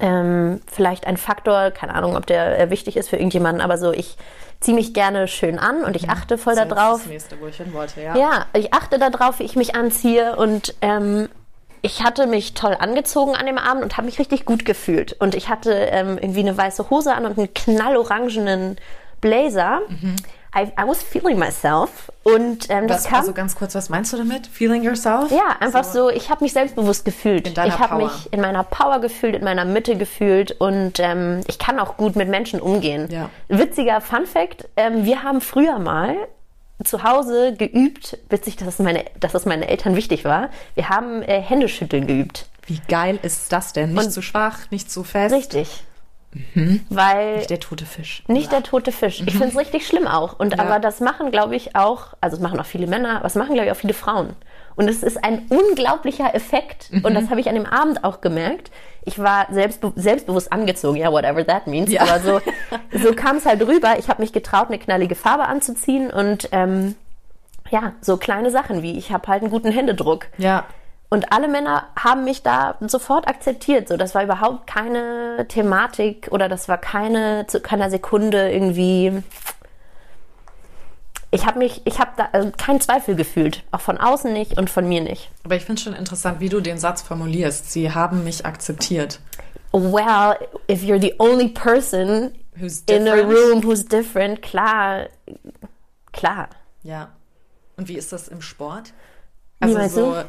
[0.00, 3.92] ähm, vielleicht ein Faktor, keine Ahnung, ob der äh, wichtig ist für irgendjemanden, aber so,
[3.92, 4.16] ich
[4.60, 7.00] ziehe mich gerne schön an und ich achte voll Das ist darauf.
[7.02, 8.16] Das nächste, wo ich hin wollte, ja.
[8.16, 11.28] Ja, ich achte darauf, wie ich mich anziehe und ähm,
[11.80, 15.14] ich hatte mich toll angezogen an dem Abend und habe mich richtig gut gefühlt.
[15.20, 18.76] Und ich hatte ähm, irgendwie eine weiße Hose an und einen knallorangenen
[19.20, 19.82] Blazer.
[20.56, 22.10] I, I was feeling myself.
[22.22, 23.20] Und ähm, das Was, kam.
[23.20, 24.46] also ganz kurz, was meinst du damit?
[24.46, 25.30] Feeling yourself?
[25.30, 27.46] ja, einfach so, ich habe mich selbstbewusst gefühlt.
[27.48, 31.78] Ich habe mich in meiner Power gefühlt, in meiner Mitte gefühlt und ähm, ich kann
[31.78, 33.08] auch gut mit Menschen umgehen.
[33.10, 33.30] Ja.
[33.48, 36.16] Witziger Fun Fact, ähm, wir haben früher mal
[36.84, 41.22] zu Hause geübt, witzig, dass es, meine, dass es meinen Eltern wichtig war, wir haben
[41.22, 42.46] äh, Händeschütteln geübt.
[42.66, 43.94] Wie geil ist das denn?
[43.94, 45.34] Nicht Und- zu schwach, nicht zu fest.
[45.34, 45.84] Richtig.
[46.90, 48.22] Weil Der tote Fisch.
[48.28, 49.20] nicht der tote Fisch.
[49.26, 50.38] Ich finde es richtig schlimm auch.
[50.38, 50.62] Und Ja.
[50.64, 53.54] aber das machen, glaube ich, auch, also das machen auch viele Männer, aber das machen,
[53.54, 54.34] glaube ich, auch viele Frauen.
[54.76, 56.90] Und es ist ein unglaublicher Effekt.
[57.02, 58.70] Und das habe ich an dem Abend auch gemerkt.
[59.04, 61.90] Ich war selbstbe selbstbewusst angezogen, ja, whatever that means.
[61.90, 62.02] Ja.
[62.02, 62.40] Aber so,
[62.92, 63.98] so kam es halt rüber.
[63.98, 66.94] Ich habe mich getraut, eine knallige Farbe anzuziehen und ähm,
[67.70, 70.26] ja, so kleine Sachen wie ich habe halt einen guten Händedruck.
[70.38, 70.64] Ja.
[71.10, 73.88] Und alle Männer haben mich da sofort akzeptiert.
[73.88, 79.22] So, das war überhaupt keine Thematik oder das war keine zu keiner Sekunde irgendwie.
[81.30, 84.70] Ich habe mich, ich habe da also keinen Zweifel gefühlt, auch von außen nicht und
[84.70, 85.30] von mir nicht.
[85.44, 87.70] Aber ich finde schon interessant, wie du den Satz formulierst.
[87.70, 89.20] Sie haben mich akzeptiert.
[89.72, 90.36] Well,
[90.70, 92.32] if you're the only person
[92.86, 95.08] in a room who's different, klar,
[96.12, 96.48] klar.
[96.82, 97.10] Ja.
[97.76, 98.92] Und wie ist das im Sport?
[99.60, 100.24] Also so, du?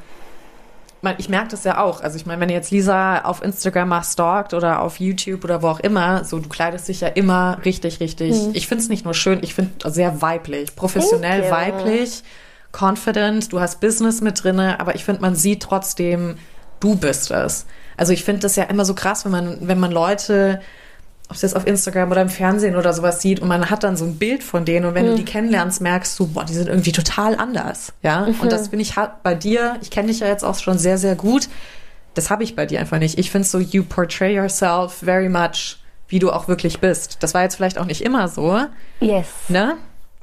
[1.18, 2.02] Ich merke das ja auch.
[2.02, 5.68] Also ich meine, wenn jetzt Lisa auf Instagram mal stalkt oder auf YouTube oder wo
[5.68, 8.36] auch immer, so du kleidest dich ja immer richtig, richtig.
[8.36, 8.52] Mhm.
[8.54, 12.24] Ich finde es nicht nur schön, ich finde sehr weiblich, professionell weiblich,
[12.78, 13.52] confident.
[13.54, 16.38] Du hast Business mit drinne, aber ich finde, man sieht trotzdem,
[16.80, 17.66] du bist es.
[17.96, 20.62] Also ich finde das ja immer so krass, wenn man, wenn man Leute
[21.30, 23.96] ob es jetzt auf Instagram oder im Fernsehen oder sowas sieht und man hat dann
[23.96, 25.10] so ein Bild von denen und wenn Mhm.
[25.12, 28.26] du die kennenlernst, merkst du, boah, die sind irgendwie total anders, ja.
[28.26, 28.39] Mhm.
[28.42, 31.15] Und das finde ich bei dir, ich kenne dich ja jetzt auch schon sehr, sehr
[31.15, 31.48] gut,
[32.15, 33.20] das habe ich bei dir einfach nicht.
[33.20, 37.18] Ich finde so, you portray yourself very much, wie du auch wirklich bist.
[37.22, 38.60] Das war jetzt vielleicht auch nicht immer so,
[39.00, 39.28] Yes.
[39.48, 39.76] ne?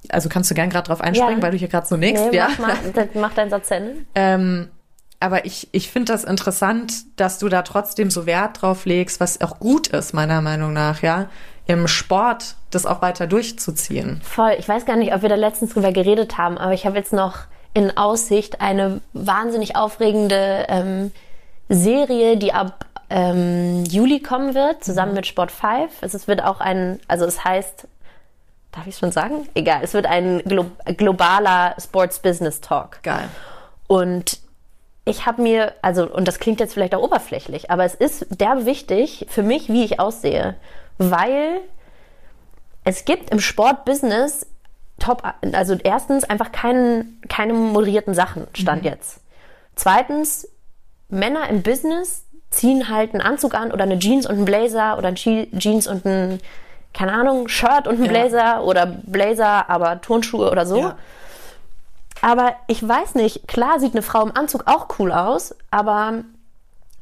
[0.08, 1.42] Also kannst du gern gerade drauf einspringen, Ja.
[1.42, 2.48] weil du hier gerade so nix, Nee, ja.
[2.58, 2.58] mach,
[2.94, 3.94] mal, mach deinen Satz zu Ende.
[4.16, 4.68] Ähm,
[5.20, 9.40] aber ich, ich finde das interessant, dass du da trotzdem so Wert drauf legst, was
[9.40, 11.26] auch gut ist, meiner Meinung nach, ja,
[11.66, 14.20] im Sport das auch weiter durchzuziehen.
[14.22, 14.54] Voll.
[14.58, 17.12] Ich weiß gar nicht, ob wir da letztens drüber geredet haben, aber ich habe jetzt
[17.12, 17.38] noch
[17.74, 21.12] in Aussicht eine wahnsinnig aufregende ähm,
[21.68, 26.02] Serie, die ab ähm, Juli kommen wird, zusammen mit Sport 5.
[26.02, 27.88] Es wird auch ein, also es heißt,
[28.72, 29.48] darf ich schon sagen?
[29.54, 33.02] Egal, es wird ein glo globaler Sports Business Talk.
[33.02, 33.28] Geil.
[33.86, 34.38] Und
[35.08, 38.66] ich habe mir, also, und das klingt jetzt vielleicht auch oberflächlich, aber es ist derbe
[38.66, 40.56] wichtig für mich, wie ich aussehe.
[40.98, 41.60] Weil
[42.84, 44.46] es gibt im Sportbusiness
[44.98, 49.20] top, also erstens einfach keinen, keine moderierten Sachen, Stand jetzt.
[49.76, 50.48] Zweitens,
[51.08, 55.08] Männer im Business ziehen halt einen Anzug an oder eine Jeans und einen Blazer oder
[55.08, 56.40] ein Je- Jeans und ein,
[56.94, 58.10] keine Ahnung, Shirt und ein Ja.
[58.10, 60.78] Blazer oder Blazer, aber Turnschuhe oder so.
[60.80, 60.96] Ja.
[62.22, 66.24] Aber ich weiß nicht, klar sieht eine Frau im Anzug auch cool aus, aber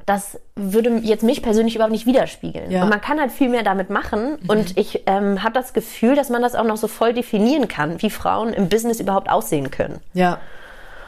[0.05, 2.69] das würde jetzt mich persönlich überhaupt nicht widerspiegeln.
[2.69, 2.79] Ja.
[2.79, 2.83] Mhm.
[2.83, 4.37] Und man kann halt viel mehr damit machen.
[4.47, 8.01] Und ich ähm, habe das Gefühl, dass man das auch noch so voll definieren kann,
[8.01, 9.99] wie Frauen im Business überhaupt aussehen können.
[10.13, 10.37] Ja.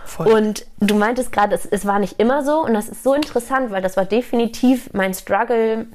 [0.04, 0.32] Voll.
[0.32, 2.64] Und du meintest gerade, es, es war nicht immer so.
[2.64, 5.86] Und das ist so interessant, weil das war definitiv mein Struggle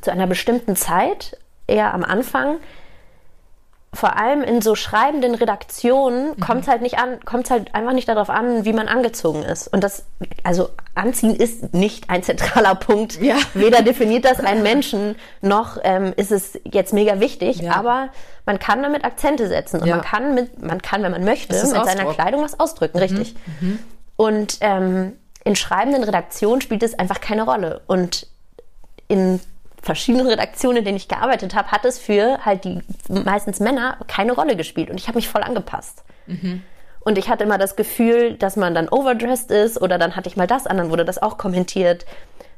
[0.00, 1.36] zu einer bestimmten Zeit,
[1.66, 2.56] eher am Anfang.
[3.96, 8.08] Vor allem in so schreibenden Redaktionen kommt es halt nicht an, kommt halt einfach nicht
[8.08, 9.68] darauf an, wie man angezogen ist.
[9.68, 10.04] Und das,
[10.44, 13.20] also anziehen ist nicht ein zentraler Punkt.
[13.22, 13.36] Ja.
[13.54, 17.58] Weder definiert das einen Menschen, noch ähm, ist es jetzt mega wichtig.
[17.60, 17.74] Ja.
[17.76, 18.10] Aber
[18.44, 19.96] man kann damit Akzente setzen und Ja.
[19.96, 22.14] man kann mit, man kann, wenn man möchte, mit seiner Ausdruck.
[22.14, 23.34] Kleidung was ausdrücken, richtig.
[24.16, 27.80] Und ähm, in schreibenden Redaktionen spielt es einfach keine Rolle.
[27.86, 28.26] Und
[29.08, 29.40] in
[29.86, 34.32] verschiedenen Redaktionen, in denen ich gearbeitet habe, hat es für halt die meistens Männer keine
[34.32, 34.90] Rolle gespielt.
[34.90, 36.04] Und ich habe mich voll angepasst.
[37.00, 40.36] Und ich hatte immer das Gefühl, dass man dann overdressed ist oder dann hatte ich
[40.36, 42.04] mal das an, dann wurde das auch kommentiert.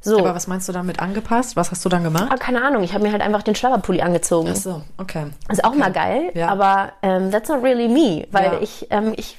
[0.00, 1.54] So, Aber was meinst du damit angepasst?
[1.56, 2.28] Was hast du dann gemacht?
[2.32, 4.48] Ah, keine Ahnung, ich habe mir halt einfach den Schlabberpulli angezogen.
[4.52, 5.26] Ach so, okay.
[5.50, 6.48] Ist auch mal geil, Ja.
[6.48, 8.58] aber ähm, that's not really me, weil Ja.
[8.60, 9.38] ich, ähm, ich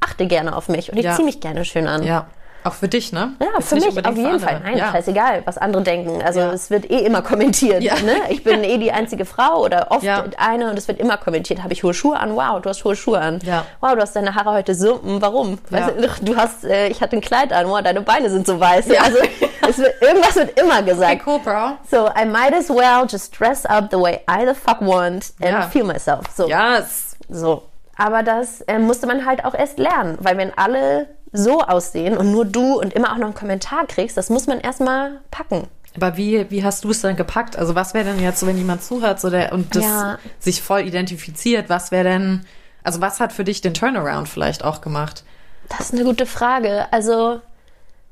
[0.00, 1.14] achte gerne auf mich und ich Ja.
[1.14, 2.02] ziehe mich gerne schön an.
[2.02, 2.26] Ja.
[2.64, 3.32] Auch für dich, ne?
[3.40, 4.60] Ja, Jetzt für mich auf jeden Fall.
[4.62, 4.92] Nein, ja.
[4.92, 6.22] scheißegal, was andere denken.
[6.22, 6.52] Also Ja.
[6.52, 7.82] es wird eh immer kommentiert.
[7.82, 7.94] Ja.
[8.00, 8.14] Ne?
[8.28, 10.06] Ich bin eh die einzige Frau oder oft
[10.38, 11.62] eine und es wird immer kommentiert.
[11.62, 12.36] Habe ich hohe Schuhe an?
[12.36, 13.40] Wow, du hast hohe Schuhe an.
[13.80, 15.02] Wow, du hast deine Haare heute so.
[15.02, 15.58] Hm, Warum?
[15.70, 17.68] Weißt du, hast, äh, ich hatte ein Kleid an.
[17.68, 18.86] Wow, deine Beine sind so weiß.
[19.00, 19.18] Also
[19.82, 21.22] wird, irgendwas wird immer Okay, gesagt.
[21.26, 21.72] cool, bro.
[21.90, 25.64] So, I might as well just dress up the way I the fuck want and
[25.72, 26.26] feel myself.
[26.34, 26.46] So.
[26.48, 27.16] Yes.
[27.28, 27.62] So.
[27.96, 32.30] Aber das äh, musste man halt auch erst lernen, weil wenn alle so aussehen und
[32.30, 35.66] nur du und immer auch noch einen Kommentar kriegst, das muss man erstmal packen.
[35.96, 37.56] Aber wie, wie hast du es dann gepackt?
[37.56, 40.18] Also was wäre denn jetzt so, wenn jemand zuhört so der, und das Ja.
[40.38, 42.46] sich voll identifiziert, was wäre denn,
[42.82, 45.24] also was hat für dich den Turnaround vielleicht auch gemacht?
[45.68, 46.86] Das ist eine gute Frage.
[46.92, 47.40] Also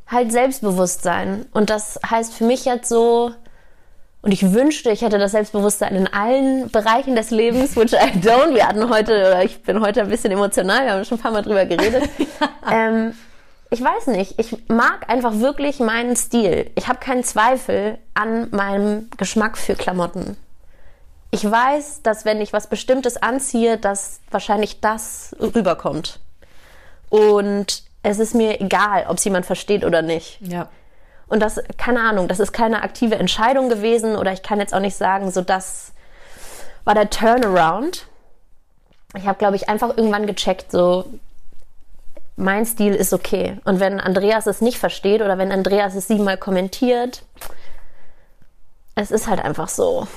[0.06, 1.46] halt Selbstbewusstsein.
[1.52, 3.33] Und das heißt für mich jetzt so,
[4.22, 8.54] und ich wünschte, ich hätte das Selbstbewusstsein in allen Bereichen des Lebens, which I don't.
[8.54, 11.33] Wir hatten heute, oder ich bin heute ein bisschen emotional, wir haben schon ein paar
[11.33, 12.09] Mal drüber geredet.
[12.70, 13.14] ähm,
[13.70, 16.70] ich weiß nicht, ich mag einfach wirklich meinen Stil.
[16.74, 20.37] Ich habe keinen Zweifel an meinem Geschmack für Klamotten.
[21.30, 26.18] Ich weiß, dass wenn ich was Bestimmtes anziehe, dass wahrscheinlich das rüberkommt.
[27.09, 30.40] Und es ist mir egal, ob es jemand versteht oder nicht.
[30.40, 30.68] Ja.
[31.30, 34.80] Und das, keine Ahnung, das ist keine aktive Entscheidung gewesen oder ich kann jetzt auch
[34.80, 35.92] nicht sagen, so das
[36.84, 38.08] war der Turnaround.
[39.16, 41.04] Ich habe, glaube ich, einfach irgendwann gecheckt, so
[42.36, 43.58] mein Stil ist okay.
[43.64, 47.22] Und wenn Andreas es nicht versteht oder wenn Andreas es siebenmal kommentiert,
[48.96, 50.08] es ist halt einfach so.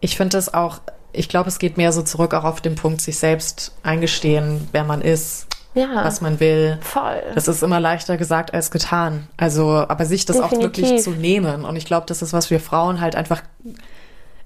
[0.00, 0.78] Ich finde es auch,
[1.12, 4.84] ich glaube, es geht mehr so zurück auch auf den Punkt, sich selbst eingestehen, wer
[4.84, 6.78] man ist, Ja, was man will.
[6.80, 7.22] voll.
[7.34, 9.28] Das ist immer leichter gesagt als getan.
[9.36, 10.84] Also, aber sich das auch Definitiv.
[10.84, 11.64] wirklich zu nehmen.
[11.64, 13.42] Und ich glaube, das ist, was wir Frauen halt einfach.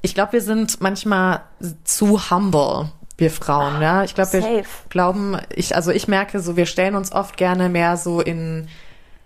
[0.02, 1.40] Ich glaube, wir sind manchmal
[1.85, 4.02] zu humble, wir Frauen, ja.
[4.02, 7.96] Ich glaube, wir glauben, ich, also ich merke so, wir stellen uns oft gerne mehr
[7.96, 8.68] so in,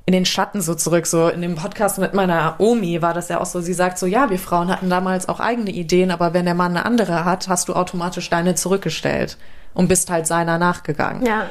[0.04, 1.06] in den Schatten so zurück.
[1.06, 3.60] So in dem Podcast mit meiner Omi war das ja auch so.
[3.60, 6.76] Sie sagt so, ja, wir Frauen hatten damals auch eigene Ideen, aber wenn der Mann
[6.76, 9.38] eine andere hat, hast du automatisch deine zurückgestellt
[9.72, 11.24] und bist halt seiner nachgegangen.
[11.24, 11.46] Ja.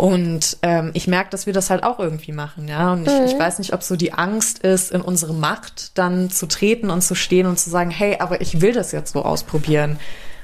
[0.00, 2.94] Und ähm, ich merke, dass wir das halt auch irgendwie machen, ja.
[2.94, 6.46] Und ich, ich weiß nicht, ob so die Angst ist, in unsere Macht dann zu
[6.46, 9.98] treten und zu stehen und zu sagen, hey, aber ich will das jetzt so ausprobieren.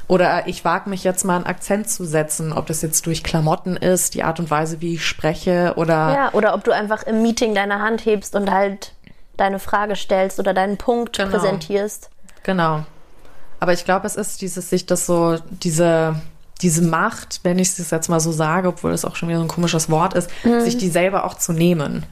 [0.08, 3.78] Oder ich wage mich jetzt mal einen Akzent zu setzen, ob das jetzt durch Klamotten
[3.78, 7.22] ist, die Art und Weise, wie ich spreche oder Ja, oder ob du einfach im
[7.22, 8.92] Meeting deine Hand hebst und halt
[9.38, 11.30] deine Frage stellst oder deinen Punkt Genau.
[11.30, 12.10] präsentierst.
[12.42, 12.84] Genau.
[13.58, 16.16] Aber ich glaube, es ist dieses, sich das so, diese,
[16.62, 19.44] diese Macht, wenn ich es jetzt mal so sage, obwohl es auch schon wieder so
[19.44, 22.06] ein komisches Wort ist, sich die selber auch zu nehmen.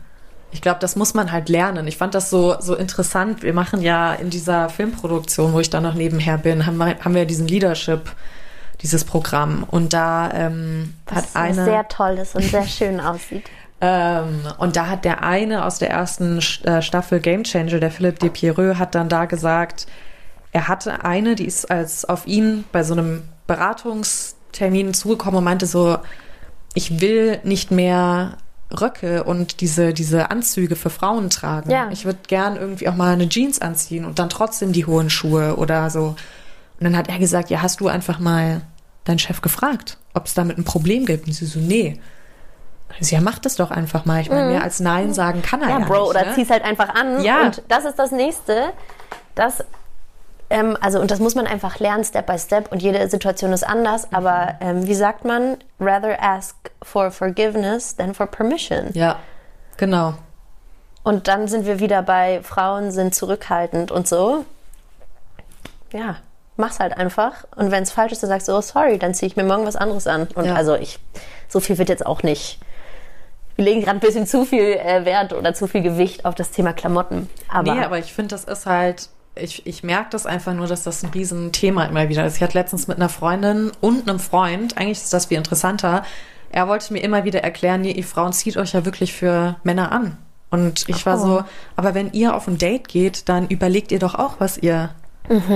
[0.53, 1.89] Ich glaube, das muss man halt lernen.
[1.89, 3.43] Ich fand das so, so interessant.
[3.43, 7.15] Wir machen ja in dieser Filmproduktion, wo ich da noch nebenher bin, haben wir, haben
[7.15, 8.13] wir diesen Leadership,
[8.81, 9.65] dieses Programm.
[9.69, 11.65] Und da ähm, hat Was eine.
[11.65, 13.45] sehr toll ist und sehr schön aussieht.
[13.81, 18.19] Ähm, und da hat der eine aus der ersten äh, Staffel Game Changer, der Philipp
[18.19, 19.87] Depierreux, hat dann da gesagt,
[20.53, 23.25] er hatte eine, die ist als auf ihn bei so einem
[24.55, 25.99] Beratungstermin zugekommen und meinte so,
[26.75, 28.39] ich will nicht mehr
[28.71, 31.71] Röcke und diese, diese Anzüge für Frauen tragen.
[31.71, 31.89] Ja.
[31.91, 35.57] Ich würde gern irgendwie auch mal eine Jeans anziehen und dann trotzdem die hohen Schuhe
[35.57, 36.17] oder so.
[36.81, 38.63] Und dann hat er gesagt, ja, hast du einfach mal
[39.05, 41.27] deinen Chef gefragt, ob es damit ein Problem gibt?
[41.27, 42.01] Und sie so, nee.
[43.01, 44.21] Sie ja, mach das doch einfach mal.
[44.21, 45.83] Ich meine, mehr als Nein sagen kann er ja, Mhm.
[45.83, 46.11] Ja, Bro, nicht.
[46.11, 46.35] oder ne?
[46.35, 47.23] zieh's halt einfach an.
[47.23, 47.43] Ja.
[47.47, 48.73] Und das ist das Nächste.
[49.35, 49.65] Das,
[50.51, 52.71] ähm, also, und das muss man einfach lernen, Step by Step.
[52.71, 54.11] Und jede Situation ist anders.
[54.11, 54.17] Mhm.
[54.17, 55.57] Aber ähm, wie sagt man?
[55.81, 58.91] Rather ask for forgiveness than for permission.
[58.93, 59.19] Ja,
[59.77, 60.15] genau.
[61.03, 64.45] Und dann sind wir wieder bei Frauen sind zurückhaltend und so.
[65.93, 66.17] Ja,
[66.57, 67.45] mach's halt einfach.
[67.57, 69.67] Und wenn es falsch ist, dann sagst du, oh sorry, dann ziehe ich mir morgen
[69.67, 70.29] was anderes an.
[70.35, 70.55] Und Ja.
[70.55, 70.99] also ich,
[71.49, 72.59] so viel wird jetzt auch nicht.
[73.57, 76.51] Wir legen gerade ein bisschen zu viel äh, Wert oder zu viel Gewicht auf das
[76.51, 77.29] Thema Klamotten.
[77.49, 80.83] Aber, nee, aber ich finde, das ist halt, ich, ich merke das einfach nur, dass
[80.85, 82.37] das ein Riesenthema immer wieder ist.
[82.37, 86.05] Ich hatte letztens mit einer Freundin und einem Freund, eigentlich ist das viel interessanter,
[86.53, 89.91] er wollte mir immer wieder erklären, nee, ihr Frauen zieht euch ja wirklich für Männer
[89.91, 90.17] an.
[90.51, 91.27] Und ich war Oh.
[91.27, 91.45] so,
[91.75, 94.91] aber wenn ihr auf ein Date geht, dann überlegt ihr doch auch, was ihr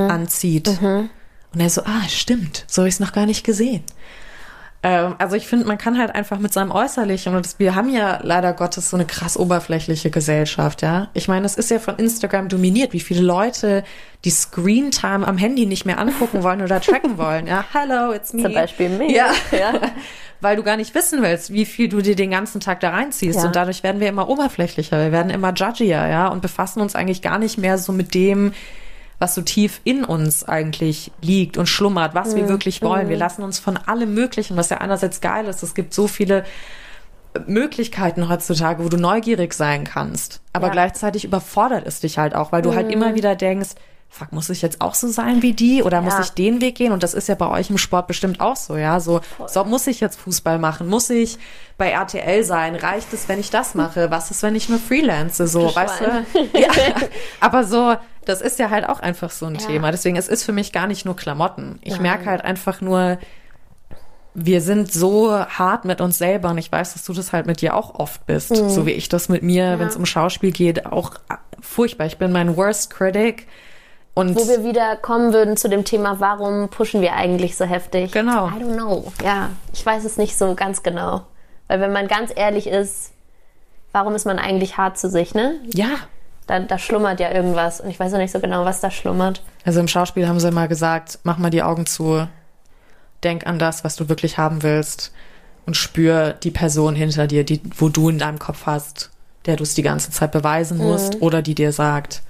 [0.09, 0.67] anzieht.
[1.53, 3.85] Und er so, ah, stimmt, so habe ich es noch gar nicht gesehen.
[4.83, 7.91] Ähm, also ich finde, man kann halt einfach mit seinem Äußerlichen und das, wir haben
[7.91, 11.09] ja leider Gottes so eine krass oberflächliche Gesellschaft, ja.
[11.15, 13.83] Ich meine, es ist ja von Instagram dominiert, wie viele Leute
[14.25, 17.65] die Screentime am Handy nicht mehr angucken wollen oder tracken wollen, ja.
[17.73, 18.43] Hello, it's me.
[18.43, 19.17] zum Beispiel mich.
[19.17, 19.33] Ja.
[19.51, 19.73] ja.
[20.41, 23.41] Weil du gar nicht wissen willst, wie viel du dir den ganzen Tag da reinziehst.
[23.41, 23.47] Ja.
[23.47, 27.23] Und dadurch werden wir immer oberflächlicher, wir werden immer judgier, ja, und befassen uns eigentlich
[27.23, 28.53] gar nicht mehr so mit dem,
[29.19, 33.09] was so tief in uns eigentlich liegt und schlummert, was wir wirklich wollen.
[33.09, 35.63] Wir lassen uns von allem Möglichen, was ja einerseits geil ist.
[35.63, 36.45] Es gibt so viele
[37.47, 40.41] Möglichkeiten heutzutage, wo du neugierig sein kannst.
[40.53, 40.73] Aber Ja.
[40.73, 43.71] gleichzeitig überfordert es dich halt auch, weil du halt immer wieder denkst,
[44.11, 46.21] fuck, muss ich jetzt auch so sein wie die oder muss Ja.
[46.21, 46.93] ich den Weg gehen?
[46.93, 48.99] Und das ist ja bei euch im Sport bestimmt auch so, ja.
[49.01, 50.89] So, so muss ich jetzt Fußball machen?
[50.89, 51.39] Muss ich
[51.77, 52.75] bei RTL sein?
[52.75, 54.11] Reicht es, wenn ich das mache?
[54.11, 55.47] Was ist, wenn ich nur freelance?
[55.47, 56.59] So, weißt du?
[56.59, 56.69] Ja.
[57.41, 57.97] Aber so,
[58.29, 59.67] das ist ja halt auch einfach so ein Ja.
[59.67, 59.91] Thema.
[59.91, 61.79] Deswegen, es ist für mich gar nicht nur Klamotten.
[61.83, 62.03] Ich Nein.
[62.03, 63.19] merke halt einfach nur,
[64.35, 67.61] wir sind so hart mit uns selber und ich weiß, dass du das halt mit
[67.61, 68.69] dir auch oft bist, Mhm.
[68.69, 71.13] so wie ich das mit mir, wenn es um Schauspiel geht, auch
[71.61, 72.07] furchtbar.
[72.07, 73.47] Ich bin mein worst critic
[74.15, 78.13] und Wo wir wieder kommen würden zu dem Thema, warum pushen wir eigentlich so heftig?
[78.13, 78.49] Genau.
[78.49, 79.13] I don't know.
[79.25, 81.23] Ja, ich weiß es nicht so ganz genau.
[81.67, 83.13] Weil wenn man ganz ehrlich ist,
[83.93, 85.55] warum ist man eigentlich hart zu sich, ne?
[85.73, 85.89] ja,
[86.49, 89.43] Da, da schlummert ja irgendwas und ich weiß auch nicht so genau, was da schlummert.
[89.65, 92.27] also im Schauspiel haben sie immer gesagt, mach mal die Augen zu,
[93.23, 95.13] denk an das, was du wirklich haben willst
[95.67, 99.11] und spür die Person hinter dir, die, wo du in deinem Kopf hast,
[99.45, 102.23] der du es die ganze Zeit beweisen musst oder die dir sagt,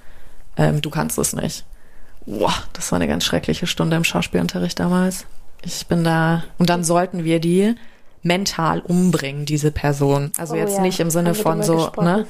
[0.57, 1.65] ähm, du kannst es nicht.
[2.25, 5.25] Boah, das war eine ganz schreckliche Stunde im Schauspielunterricht damals.
[5.63, 7.75] Ich bin da und dann sollten wir die
[8.21, 10.31] mental umbringen, diese Person.
[10.37, 12.05] Also Oh jetzt ja, nicht im Sinne von so, gesprochen.
[12.05, 12.27] ne?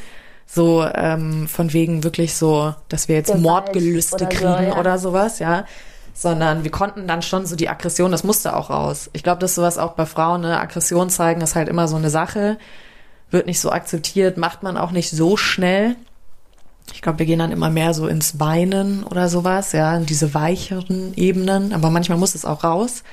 [0.51, 4.79] So ähm, von wegen wirklich so, dass wir jetzt Mordgelüste oder so, kriegen ja.
[4.79, 5.65] oder sowas, ja.
[6.15, 9.11] Sondern wir konnten dann schon so die Aggression, das musste auch raus.
[9.13, 12.09] Ich glaube, dass sowas auch bei Frauen, ne, Aggression zeigen, ist halt immer so eine
[12.09, 12.57] Sache.
[13.29, 15.95] Wird nicht so akzeptiert, macht man auch nicht so schnell.
[16.93, 20.33] Ich glaube, wir gehen dann immer mehr so ins Weinen oder sowas, ja, in diese
[20.33, 21.73] weicheren Ebenen.
[21.73, 23.03] Aber manchmal muss es auch raus.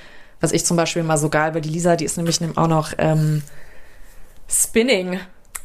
[0.41, 2.95] Was ich zum Beispiel immer so geil, weil die Lisa, die ist nämlich auch noch
[2.97, 3.43] ähm,
[4.49, 5.21] Spinning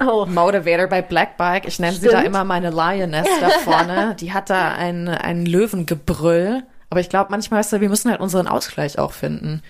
[0.06, 1.68] Oh, Motivator bei Black Bike.
[1.68, 2.28] Ich nenne sie da Stimmt.
[2.28, 4.16] immer meine Lioness da vorne.
[4.20, 6.64] Die hat da ein, ein Löwengebrüll.
[6.90, 9.62] Aber ich glaube, manchmal ist ja, wir müssen halt unseren Ausgleich auch finden.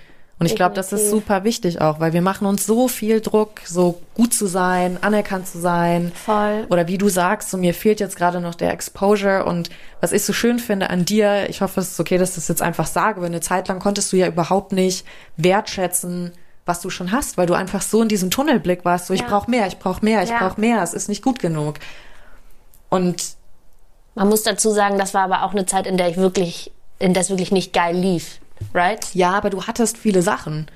[0.42, 3.62] Und ich glaube, das ist super wichtig auch, weil wir machen uns so viel Druck,
[3.64, 6.12] so gut zu sein, anerkannt zu sein.
[6.16, 6.66] voll.
[6.72, 10.24] Oder wie du sagst, so mir fehlt jetzt gerade noch der Exposure und was ich
[10.24, 12.88] so schön finde an dir, ich hoffe, es ist okay, dass ich das jetzt einfach
[12.88, 15.06] sage, weil eine Zeit lang konntest du ja überhaupt nicht
[15.38, 16.32] wertschätzen,
[16.72, 19.28] was du schon hast, weil du einfach so in diesem Tunnelblick warst, so ich Ja.
[19.28, 20.40] brauche mehr, ich brauche mehr, ich Ja.
[20.40, 21.76] brauche mehr, es ist nicht gut genug.
[22.90, 23.36] Und
[24.16, 27.14] Man muss dazu sagen, das war aber auch eine Zeit, in der ich wirklich, in
[27.14, 28.40] der es wirklich nicht geil lief.
[28.74, 29.08] Right?
[29.16, 30.68] ja, aber du hattest viele Sachen.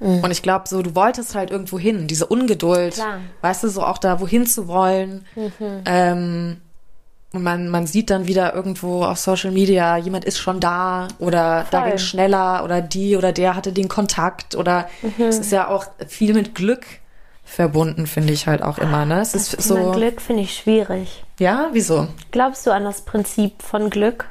[0.00, 3.20] Und ich glaube, so, du wolltest halt irgendwo hin, diese Ungeduld, Klar.
[3.42, 5.24] weißt du, so auch da wohin zu wollen.
[5.84, 6.60] Ähm,
[7.32, 11.66] und man, man sieht dann wieder irgendwo auf Social Media, jemand ist schon da oder
[11.70, 11.90] da Voll.
[11.90, 14.88] ging schneller oder die oder der hatte den Kontakt oder
[15.18, 16.86] es ist ja auch viel mit Glück
[17.44, 19.20] verbunden, finde ich halt auch immer, ne?
[19.20, 21.24] Es ist Thema so, Glück finde ich schwierig.
[21.38, 22.08] ja, wieso?
[22.30, 24.26] Glaubst du an das Prinzip von Glück?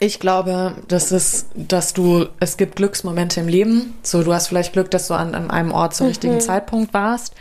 [0.00, 3.94] Ich glaube, dass es, dass du, es gibt Glücksmomente im Leben.
[4.02, 7.34] So, du hast vielleicht Glück, dass du an, an einem Ort zum richtigen Zeitpunkt warst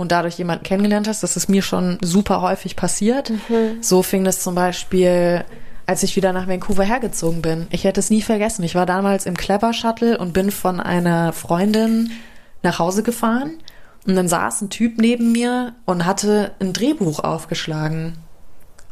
[0.00, 1.22] und dadurch jemanden kennengelernt hast.
[1.22, 3.30] Das ist mir schon super häufig passiert.
[3.82, 5.44] So fing das zum Beispiel,
[5.84, 7.66] als ich wieder nach Vancouver hergezogen bin.
[7.68, 8.62] Ich hätte es nie vergessen.
[8.62, 12.12] Ich war damals im Clever Shuttle und bin von einer Freundin
[12.62, 13.58] nach Hause gefahren.
[14.06, 18.16] Und dann saß ein Typ neben mir und hatte ein Drehbuch aufgeschlagen.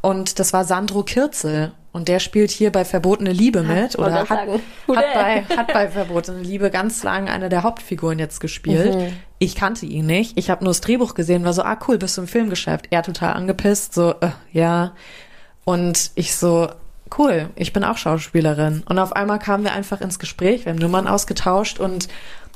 [0.02, 1.72] Und das war Sandro Kirzel.
[1.90, 3.98] Und der spielt hier bei Verbotene Liebe mit.
[3.98, 4.48] Oder hat, hat,
[4.86, 8.94] bei, hat bei Verbotene Liebe ganz lang eine der Hauptfiguren jetzt gespielt.
[8.94, 9.12] Mhm.
[9.38, 10.36] Ich kannte ihn nicht.
[10.36, 12.88] Ich habe nur das Drehbuch gesehen, war so, ah cool, bist du im Filmgeschäft.
[12.90, 14.94] Er total angepisst, so, äh, ja.
[15.64, 16.68] Und ich so,
[17.16, 18.82] cool, ich bin auch Schauspielerin.
[18.88, 22.08] Und auf einmal kamen wir einfach ins Gespräch, wir haben Nummern ausgetauscht und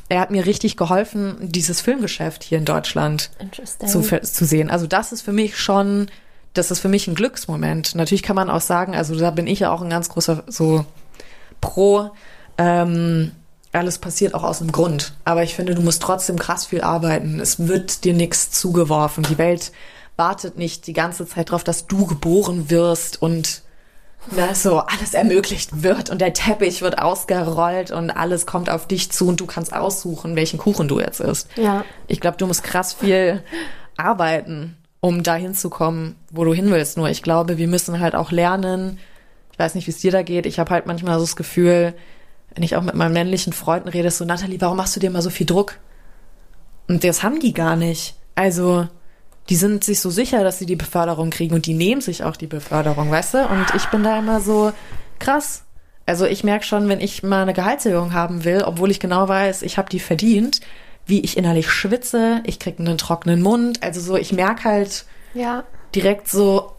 [0.09, 3.31] er hat mir richtig geholfen, dieses Filmgeschäft hier in Deutschland
[3.87, 4.71] zu, zu sehen.
[4.71, 6.11] Also das ist für mich schon,
[6.53, 7.95] das ist für mich ein Glücksmoment.
[7.95, 10.85] Natürlich kann man auch sagen, also da bin ich ja auch ein ganz großer so
[11.61, 12.11] Pro.
[12.59, 13.33] Ähm,
[13.73, 15.15] alles passiert auch aus einem Grund.
[15.25, 17.41] Aber ich finde, du musst trotzdem krass viel arbeiten.
[17.41, 19.25] Es wird dir nichts zugeworfen.
[19.25, 19.73] Die Welt
[20.17, 23.63] wartet nicht die ganze Zeit darauf, dass du geboren wirst und
[24.31, 29.11] na, so alles ermöglicht wird und der Teppich wird ausgerollt und alles kommt auf dich
[29.11, 31.49] zu und du kannst aussuchen, welchen Kuchen du jetzt isst.
[31.57, 31.85] Ja.
[32.07, 33.43] Ich glaube, du musst krass viel
[33.97, 36.97] arbeiten, um dahin zu kommen, wo du hin willst.
[36.97, 39.01] Nur ich glaube, wir müssen halt auch lernen.
[39.51, 40.47] Ich weiß nicht, wie es dir da geht.
[40.47, 41.95] Ich habe halt manchmal so das Gefühl,
[42.55, 45.23] wenn ich auch mit meinen männlichen Freunden rede, so Natalie, warum machst du dir immer
[45.23, 45.79] so viel Druck?
[46.89, 48.15] Und das haben die gar nicht.
[48.35, 48.87] Also,
[49.49, 52.37] die sind sich so sicher, dass sie die Beförderung kriegen und die nehmen sich auch
[52.37, 53.47] die Beförderung, weißt du?
[53.49, 54.73] Und ich bin da immer so
[55.19, 55.65] krass.
[56.07, 59.63] Also ich merke schon, wenn ich mal eine Gehaltserhöhung haben will, obwohl ich genau weiß,
[59.63, 60.61] ich habe die verdient,
[61.07, 63.83] wie ich innerlich schwitze, ich krieg einen trockenen Mund.
[63.83, 65.65] Also so, ich merke halt Ja.
[65.95, 66.73] direkt so,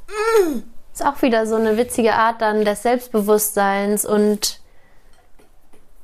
[0.93, 4.59] Ist auch wieder so eine witzige Art dann des Selbstbewusstseins und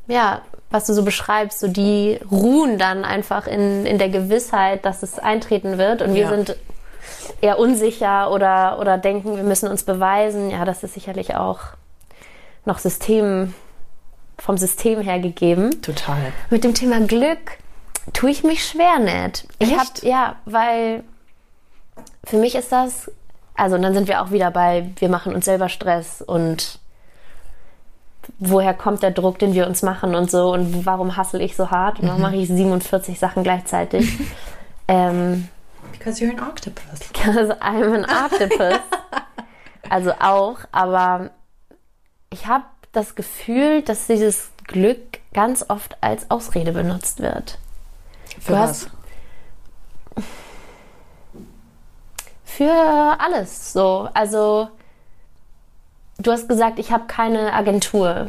[0.10, 5.02] ja, was du so beschreibst, so die ruhen dann einfach in, in der Gewissheit, dass
[5.02, 6.30] es eintreten wird und wir Ja.
[6.30, 6.56] sind
[7.42, 10.50] eher unsicher oder, oder denken, wir müssen uns beweisen.
[10.52, 11.60] Ja, das ist sicherlich auch
[12.66, 13.54] noch System,
[14.38, 15.82] vom System her gegeben.
[15.82, 16.18] Total.
[16.50, 17.58] Mit dem Thema Glück
[18.14, 19.48] tue ich mich schwer nicht.
[19.60, 19.80] Ich Echt?
[19.80, 21.04] hab, ja, weil
[22.26, 23.12] für mich ist das,
[23.56, 26.79] also und dann sind wir auch wieder bei, wir machen uns selber Stress und
[28.38, 31.72] woher kommt der Druck, den wir uns machen und so und warum hassel ich so
[31.72, 34.18] hart und warum mache ich 47 Sachen gleichzeitig?
[34.88, 35.48] ähm,
[35.92, 37.00] Because you're an octopus.
[37.12, 38.80] because I'm an octopus.
[39.90, 41.32] also auch, aber
[42.30, 45.00] ich habe das Gefühl, dass dieses Glück
[45.34, 47.58] ganz oft als Ausrede benutzt wird.
[48.40, 48.70] Für Du was?
[48.70, 48.90] hast-
[52.44, 54.10] Für alles so.
[54.14, 54.70] Also,
[56.20, 58.28] du hast gesagt, ich habe keine Agentur.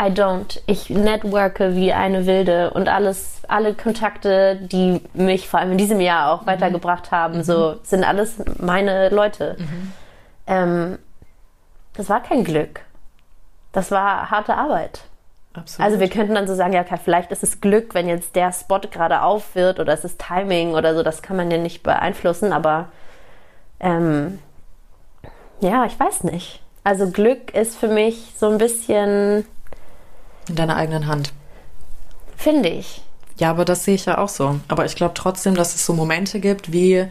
[0.00, 0.60] I don't.
[0.66, 6.00] Ich networke wie eine Wilde und alles, alle Kontakte, die mich vor allem in diesem
[6.00, 9.56] Jahr auch weitergebracht haben, so sind alles meine Leute.
[10.46, 10.98] Ähm,
[11.94, 12.80] das war kein Glück.
[13.72, 15.02] Das war harte Arbeit.
[15.52, 15.84] Absolut.
[15.84, 18.52] Also wir könnten dann so sagen, ja, okay, vielleicht ist es Glück, wenn jetzt der
[18.52, 21.82] Spot gerade auf wird oder es ist Timing oder so, das kann man ja nicht
[21.82, 22.88] beeinflussen, aber
[23.80, 24.38] ähm,
[25.60, 26.62] ja, ich weiß nicht.
[26.88, 29.44] Also Glück ist für mich so ein bisschen,
[30.48, 31.34] in deiner eigenen Hand.
[32.34, 33.02] finde ich.
[33.36, 34.58] Ja, aber das sehe ich ja auch so.
[34.68, 37.04] Aber ich glaube trotzdem, dass es so Momente gibt, wie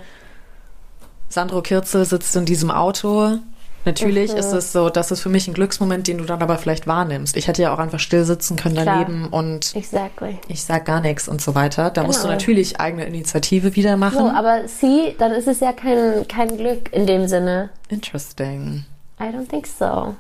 [1.30, 3.38] Sandro Kirzel sitzt in diesem Auto.
[3.86, 4.38] Natürlich Mhm.
[4.40, 7.38] ist es so, das ist für mich ein Glücksmoment, den du dann aber vielleicht wahrnimmst.
[7.38, 8.86] Ich hätte ja auch einfach still sitzen können Klar.
[9.06, 10.40] daneben und Exactly.
[10.48, 11.92] ich sag gar nichts und so weiter.
[11.92, 12.34] Da musst du Genau.
[12.34, 14.18] natürlich eigene Initiative wieder machen.
[14.18, 17.70] So, aber see, dann ist es ja kein, kein Glück in dem Sinne.
[17.90, 18.86] Interesting.
[19.20, 20.16] I don't think so.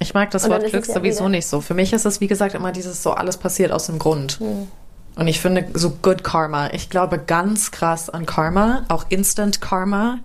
[0.00, 1.60] Ich mag das Wort Glück ja sowieso wieder- nicht so.
[1.60, 4.38] Für mich ist es, wie gesagt, immer dieses so, alles passiert aus dem Grund.
[4.40, 4.68] Hm.
[5.16, 6.70] Und ich finde so Good Karma.
[6.72, 10.18] Ich glaube ganz krass an Karma, auch Instant Karma,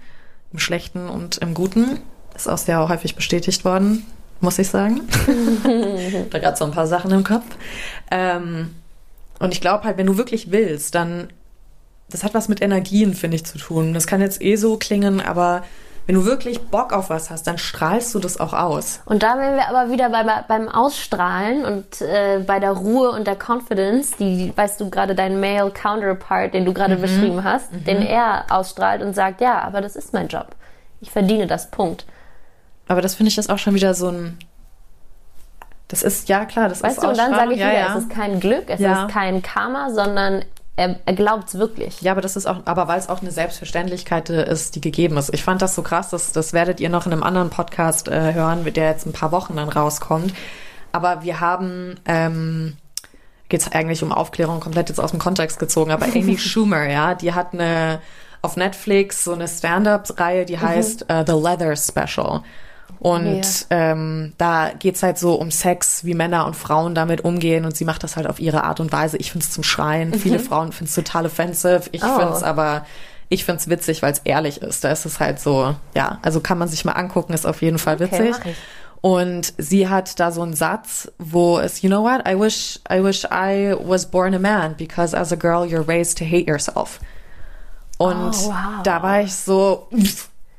[0.52, 2.00] im Schlechten und im Guten.
[2.36, 4.06] Ist auch sehr häufig bestätigt worden,
[4.42, 5.02] muss ich sagen.
[6.32, 7.46] da gerade so ein paar Sachen im Kopf.
[8.10, 8.74] Ähm,
[9.38, 11.28] und ich glaube halt, wenn du wirklich willst, dann,
[12.10, 13.94] das hat was mit Energien, finde ich, zu tun.
[13.94, 15.64] Das kann jetzt eh so klingen, aber
[16.10, 19.00] wenn du wirklich Bock auf was hast, dann strahlst du das auch aus.
[19.06, 23.28] Und da wären wir aber wieder bei, beim Ausstrahlen und äh, bei der Ruhe und
[23.28, 28.02] der Confidence, die, weißt du, gerade dein Male Counterpart, den du gerade beschrieben hast, den
[28.02, 30.48] er ausstrahlt und sagt, ja, aber das ist mein Job.
[31.00, 32.08] Ich verdiene das, Punkt.
[32.88, 34.40] Aber das finde ich ist auch schon wieder so ein.
[35.90, 37.96] Das ist, ja klar, das Weißt ist du, und dann sage ich ja, wieder, ja.
[37.96, 39.06] es ist kein Glück, es Ja.
[39.06, 40.44] ist kein Karma, sondern
[40.80, 42.02] er, er glaubt es wirklich.
[42.02, 45.18] Ja, aber das ist auch, aber weil es auch eine Selbstverständlichkeit äh, ist, die gegeben
[45.18, 45.34] ist.
[45.34, 48.34] Ich fand das so krass, das, das werdet ihr noch in einem anderen Podcast äh,
[48.34, 50.34] hören, der jetzt ein paar Wochen dann rauskommt.
[50.94, 52.78] Aber wir haben, ähm,
[53.50, 57.14] geht es eigentlich um Aufklärung, komplett jetzt aus dem Kontext gezogen, aber Amy Schumer, ja,
[57.14, 58.00] die hat eine
[58.42, 62.42] auf Netflix so eine Stand-up-Reihe, die heißt äh, The Leather Special.
[63.00, 67.78] Und ähm, da geht's halt so um Sex, wie Männer und Frauen damit umgehen und
[67.78, 69.18] sie macht das halt auf ihre Art und Weise.
[69.18, 70.14] Ich find's zum Schreien.
[70.14, 71.84] Viele Frauen finden's total offensive.
[71.92, 72.20] Ich Oh.
[72.20, 72.86] find's aber,
[73.30, 74.84] ich find's witzig, weil es ehrlich ist.
[74.84, 77.78] Da ist es halt so, ja, also kann man sich mal angucken, ist auf jeden
[77.80, 78.32] Fall witzig.
[78.32, 78.58] mach ich.
[79.02, 83.02] Und sie hat da so einen Satz, wo es, you know what, I wish, I
[83.02, 87.00] wish I was born a man because as a girl you're raised to hate yourself.
[87.98, 88.84] Und Oh, wow.
[88.84, 89.88] da war ich so,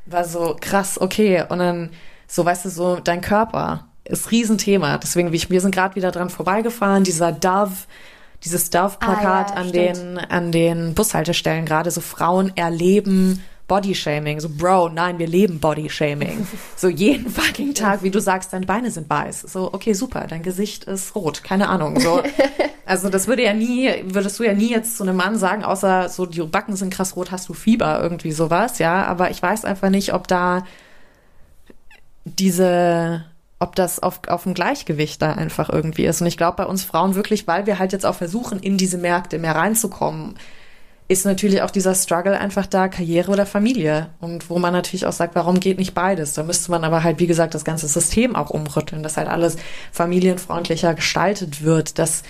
[0.07, 1.45] war so krass, okay.
[1.49, 1.91] Und dann
[2.31, 4.99] so, weißt du, so dein Körper ist Riesenthema.
[4.99, 7.73] Deswegen, wie ich, wir sind gerade wieder dran vorbeigefahren, dieser Dove,
[8.45, 9.97] dieses Dove-Plakat Ah, ja, an stimmt.
[9.97, 14.41] den, an den Bushaltestellen gerade, so Frauen erleben Bodyshaming.
[14.41, 16.47] So, Bro, nein, wir leben Bodyshaming.
[16.77, 19.43] so jeden fucking Tag, wie du sagst, deine Beine sind weiß.
[19.43, 21.43] So, okay, super, dein Gesicht ist rot.
[21.45, 21.99] Keine Ahnung.
[22.01, 22.23] So,
[22.87, 26.09] also das würde ja nie, würdest du ja nie jetzt zu einem Mann sagen, außer
[26.09, 29.05] so die Backen sind krass rot, hast du Fieber, irgendwie sowas, ja.
[29.05, 30.65] Aber ich weiß einfach nicht, ob da
[32.25, 33.25] diese,
[33.59, 36.21] ob das auf, auf dem Gleichgewicht da einfach irgendwie ist.
[36.21, 38.99] Und ich glaube bei uns Frauen wirklich, weil wir halt jetzt auch versuchen, in diese
[38.99, 40.37] Märkte mehr reinzukommen,
[41.09, 44.11] ist natürlich auch dieser Struggle einfach da, Karriere oder Familie.
[44.21, 46.35] Und wo man natürlich auch sagt, warum geht nicht beides?
[46.35, 49.57] Da müsste man aber halt, wie gesagt, das ganze System auch umrütteln, dass halt alles
[49.91, 52.23] familienfreundlicher gestaltet wird, dass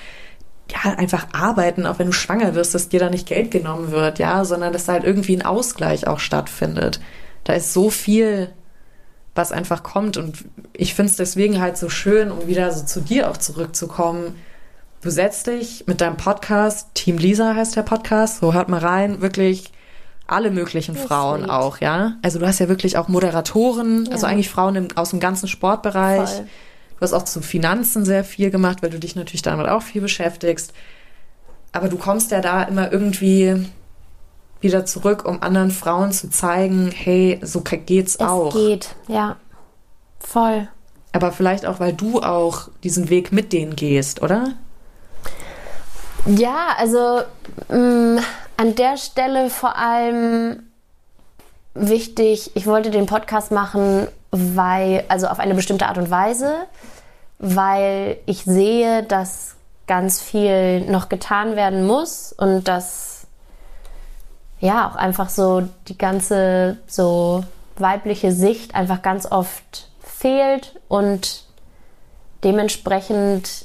[0.73, 4.19] ja, einfach arbeiten, auch wenn du schwanger wirst, dass dir da nicht Geld genommen wird,
[4.19, 7.01] ja, sondern dass da halt irgendwie ein Ausgleich auch stattfindet.
[7.45, 8.51] Da ist so viel,
[9.41, 13.01] was einfach kommt und ich finde es deswegen halt so schön, um wieder so zu
[13.01, 14.37] dir auch zurückzukommen.
[15.03, 19.21] Du setzt dich mit deinem Podcast, Team Lisa heißt der Podcast, so hört mal rein,
[19.23, 19.73] wirklich
[20.27, 21.51] alle möglichen Ja, Frauen sweet.
[21.51, 22.13] auch, ja.
[22.23, 24.33] Also du hast ja wirklich auch Moderatoren, also Ja.
[24.33, 26.29] eigentlich Frauen im, aus dem ganzen Sportbereich.
[26.31, 26.47] Voll.
[26.97, 30.03] Du hast auch zu Finanzen sehr viel gemacht, weil du dich natürlich damit auch viel
[30.03, 30.75] beschäftigst.
[31.73, 33.67] Aber du kommst ja da immer irgendwie
[34.61, 38.53] wieder zurück, um anderen Frauen zu zeigen, hey, so geht's Es auch.
[38.53, 39.37] geht, ja.
[40.21, 40.69] Voll.
[41.13, 44.53] Aber vielleicht auch, weil du auch diesen Weg mit denen gehst, oder?
[46.27, 47.23] Ja, also
[47.69, 48.23] mh,
[48.57, 50.65] an der Stelle vor allem
[51.75, 56.67] wichtig, ich wollte den Podcast machen, weil, also auf eine bestimmte Art und Weise,
[57.39, 59.55] weil ich sehe, dass
[59.87, 63.10] ganz viel noch getan werden muss und dass
[64.61, 67.43] ja auch einfach so die ganze so
[67.77, 71.45] weibliche Sicht einfach ganz oft fehlt und
[72.45, 73.65] dementsprechend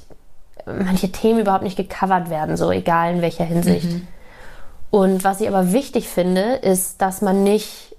[0.66, 3.88] manche Themen überhaupt nicht gecovert werden, so egal in welcher Hinsicht.
[4.90, 7.96] Und was ich aber wichtig finde, ist, dass man nicht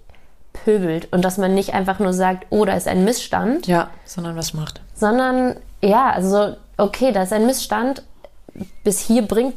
[0.53, 4.37] pöbelt und dass man nicht einfach nur sagt, oh, da ist ein Missstand, Ja, sondern
[4.37, 4.81] was macht.
[4.95, 8.03] sondern ja, also okay, da ist ein Missstand.
[8.83, 9.55] Bis hier bringt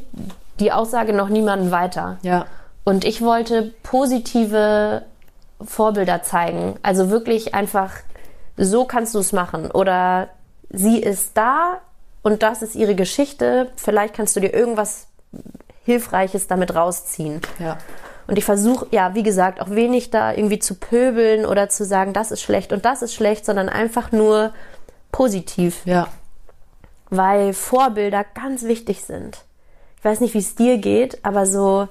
[0.60, 2.18] die Aussage noch niemanden weiter.
[2.22, 2.44] Ja.
[2.84, 5.02] Und ich wollte positive
[5.60, 6.76] Vorbilder zeigen.
[6.82, 7.92] Also wirklich einfach,
[8.56, 9.70] so kannst du es machen.
[9.70, 10.28] Oder
[10.70, 11.78] sie ist da
[12.22, 13.70] und das ist ihre Geschichte.
[13.76, 15.06] Vielleicht kannst du dir irgendwas
[15.84, 17.40] Hilfreiches damit rausziehen.
[17.58, 17.78] Ja.
[18.26, 22.12] Und ich versuche, ja, wie gesagt, auch wenig da irgendwie zu pöbeln oder zu sagen,
[22.12, 24.52] das ist schlecht und das ist schlecht, sondern einfach nur
[25.10, 26.06] positiv, Ja.
[27.10, 29.38] weil Vorbilder ganz wichtig sind.
[29.98, 31.88] Ich weiß nicht, wie es dir geht, aber so,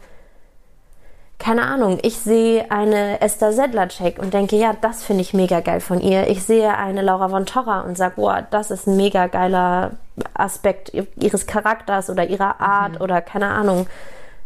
[1.39, 5.79] keine Ahnung, ich sehe eine Esther Sedlacek und denke, ja, das finde ich mega geil
[5.79, 6.27] von ihr.
[6.27, 9.91] Ich sehe eine Laura von Torra und sage, wow, das ist ein mega geiler
[10.33, 13.87] Aspekt ihres Charakters oder ihrer Art oder keine Ahnung.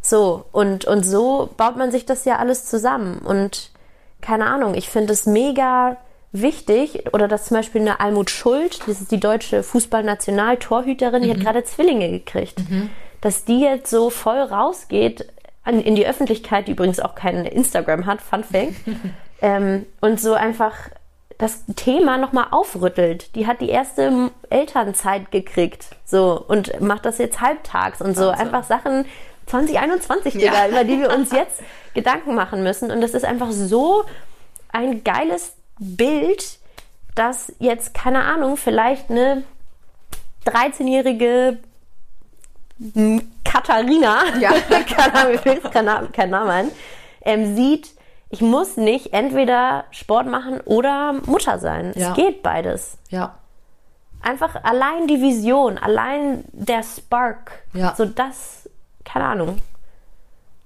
[0.01, 3.17] So, und, und so baut man sich das ja alles zusammen.
[3.19, 3.71] Und
[4.21, 5.97] keine Ahnung, ich finde es mega
[6.31, 11.39] wichtig, oder dass zum Beispiel eine Almut Schuld, das ist die deutsche Fußballnationaltorhüterin, die hat
[11.39, 12.59] gerade Zwillinge gekriegt.
[13.21, 15.27] Dass die jetzt so voll rausgeht
[15.63, 18.73] an, in die Öffentlichkeit, die übrigens auch kein Instagram hat, Fun Fact,
[19.41, 20.73] ähm, und so einfach
[21.37, 23.35] das Thema nochmal aufrüttelt.
[23.35, 28.27] Die hat die erste Elternzeit gekriegt, so, und macht das jetzt halbtags und so.
[28.27, 28.47] Wahnsinn.
[28.47, 29.05] Einfach Sachen
[29.47, 30.67] 2021, Digga, Ja.
[30.69, 31.61] über die wir uns jetzt
[31.93, 32.91] Gedanken machen müssen.
[32.91, 34.03] Und das ist einfach so
[34.71, 36.59] ein geiles Bild,
[37.15, 39.43] dass jetzt, keine Ahnung, vielleicht eine
[40.45, 41.57] 13-jährige
[43.43, 44.51] Katharina, Ja.
[44.95, 46.71] keine Ahnung, mir fällt kein Name, kein Name ein,
[47.21, 47.89] ähm, sieht,
[48.29, 51.93] ich muss nicht entweder Sport machen oder Mutter sein.
[51.95, 52.09] Ja.
[52.09, 52.97] Es geht beides.
[53.09, 53.35] Ja.
[54.21, 57.93] Einfach allein die Vision, allein der Spark, Ja.
[57.95, 58.69] so das,
[59.05, 59.57] keine Ahnung.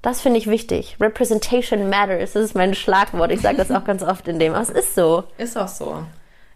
[0.01, 0.95] Das finde ich wichtig.
[1.01, 2.33] Representation matters.
[2.33, 3.31] Das ist mein Schlagwort.
[3.31, 4.53] Ich sage das auch ganz oft in dem.
[4.53, 5.23] Aber es ist so.
[5.37, 6.03] Ist auch so.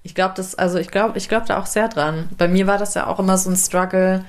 [0.03, 2.29] Ich glaube, das, also ich glaube, ich glaube da auch sehr dran.
[2.37, 4.23] Bei mir war das ja auch immer so ein Struggle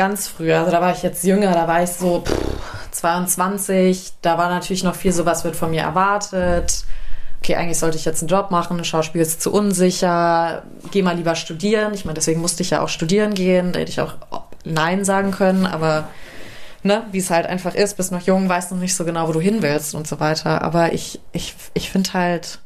[0.00, 0.50] ganz früh.
[0.50, 4.14] Also da war ich jetzt jünger, da war ich so pff, 22.
[4.22, 6.84] Da war natürlich noch viel so, was wird von mir erwartet.
[7.42, 11.34] Okay, eigentlich sollte ich jetzt einen Job machen, Schauspiel ist zu unsicher, geh mal lieber
[11.34, 11.92] studieren.
[11.92, 14.14] Ich meine, deswegen musste ich ja auch studieren gehen, da hätte ich auch
[14.64, 16.08] Nein sagen können, aber
[16.82, 19.32] ne, wie es halt einfach ist, bist noch jung, weißt noch nicht so genau, wo
[19.32, 20.62] du hin willst und so weiter.
[20.62, 22.58] Aber ich, ich, ich finde halt,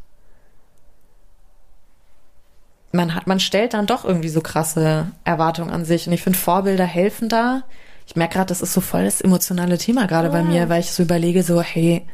[2.94, 6.06] man hat, man stellt dann doch irgendwie so krasse Erwartungen an sich.
[6.06, 7.62] Und ich finde, Vorbilder helfen da.
[8.06, 10.92] Ich merke gerade, das ist so voll das emotionale Thema gerade bei mir, weil ich
[10.92, 12.06] so überlege, so, hey,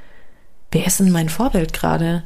[0.71, 2.23] wer ist denn mein Vorbild gerade?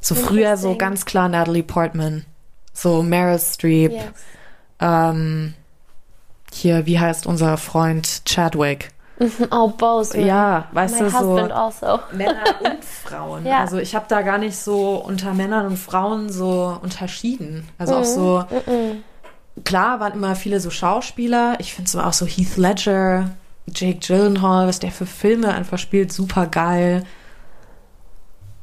[0.00, 2.24] So früher so ganz klar Natalie Portman,
[2.72, 3.92] so Meryl Streep,
[4.80, 5.54] ähm,
[6.52, 8.90] hier, wie heißt unser Freund Chadwick?
[9.50, 10.14] Oh, both.
[10.14, 10.26] man.
[10.26, 12.00] Ja, weißt My du, so husband also.
[12.12, 13.46] Männer und Frauen.
[13.46, 13.60] Ja.
[13.60, 17.68] Also ich habe da gar nicht so unter Männern und Frauen so unterschieden.
[17.78, 18.44] Also auch so,
[19.64, 21.54] klar waren immer viele so Schauspieler.
[21.60, 23.30] Ich finde so auch so Heath Ledger,
[23.66, 27.04] Jake Gyllenhaal, was der für Filme einfach spielt, super geil.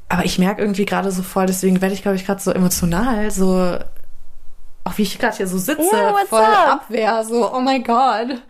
[0.10, 3.32] Aber ich merke irgendwie gerade so voll, deswegen werde ich, glaube ich, gerade so emotional,
[3.32, 3.78] so
[4.84, 6.82] auch wie ich gerade hier so sitze, Yeah, voll up?
[6.84, 8.42] Abwehr, so, oh mein Gott.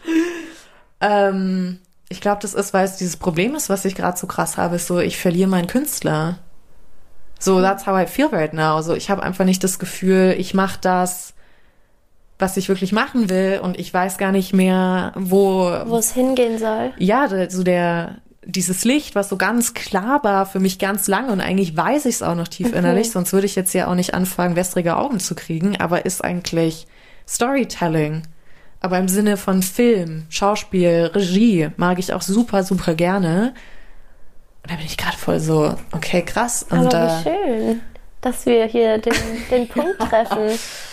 [1.02, 1.80] Ähm,
[2.12, 4.76] ich glaube, das ist, weil es dieses Problem ist, was ich gerade so krass habe,
[4.76, 6.40] ist so, ich verliere meinen Künstler.
[7.40, 8.82] So, that's how I feel right now.
[8.82, 11.34] So, ich habe einfach nicht das Gefühl, ich mache das,
[12.38, 16.60] was ich wirklich machen will und ich weiß gar nicht mehr, wo, Wo es hingehen
[16.60, 16.92] soll.
[16.98, 21.42] ja, so der, dieses Licht, was so ganz klar war für mich ganz lange und
[21.42, 24.14] eigentlich weiß ich es auch noch tief innerlich, sonst würde ich jetzt ja auch nicht
[24.14, 26.88] anfangen, wässrige Augen zu kriegen, aber ist eigentlich
[27.28, 28.24] Storytelling.
[28.82, 33.54] Aber im Sinne von Film, Schauspiel, Regie mag ich auch super, super gerne.
[34.64, 36.66] Und da bin ich gerade voll so, okay, krass.
[36.70, 37.82] Und Aber äh, wie schön.
[38.22, 39.14] dass wir hier den,
[39.52, 40.50] den Punkt treffen.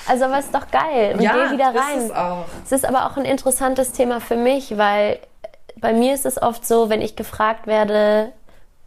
[0.07, 1.15] Also, aber ist doch geil.
[1.15, 1.99] Und Ja, geh wieder ist rein.
[1.99, 2.45] es auch.
[2.65, 5.19] Es ist aber auch ein interessantes Thema für mich, weil
[5.77, 8.33] bei mir ist es oft so, wenn ich gefragt werde,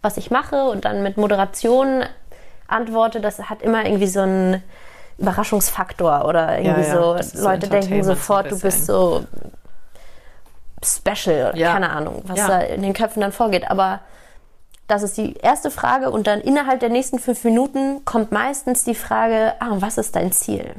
[0.04, 2.04] was ich mache und dann mit Moderation
[2.68, 4.64] antworte, das hat immer irgendwie so einen
[5.18, 9.24] Überraschungsfaktor oder irgendwie Ja, ja, so, Leute denken sofort, du bist so
[10.84, 11.74] special, Ja.
[11.74, 12.48] keine Ahnung, was Ja.
[12.48, 13.70] da in den Köpfen dann vorgeht.
[13.70, 14.00] Aber
[14.88, 18.96] das ist die erste Frage und dann innerhalb der nächsten fünf Minuten kommt meistens die
[18.96, 20.76] Frage, ah, was ist dein Ziel?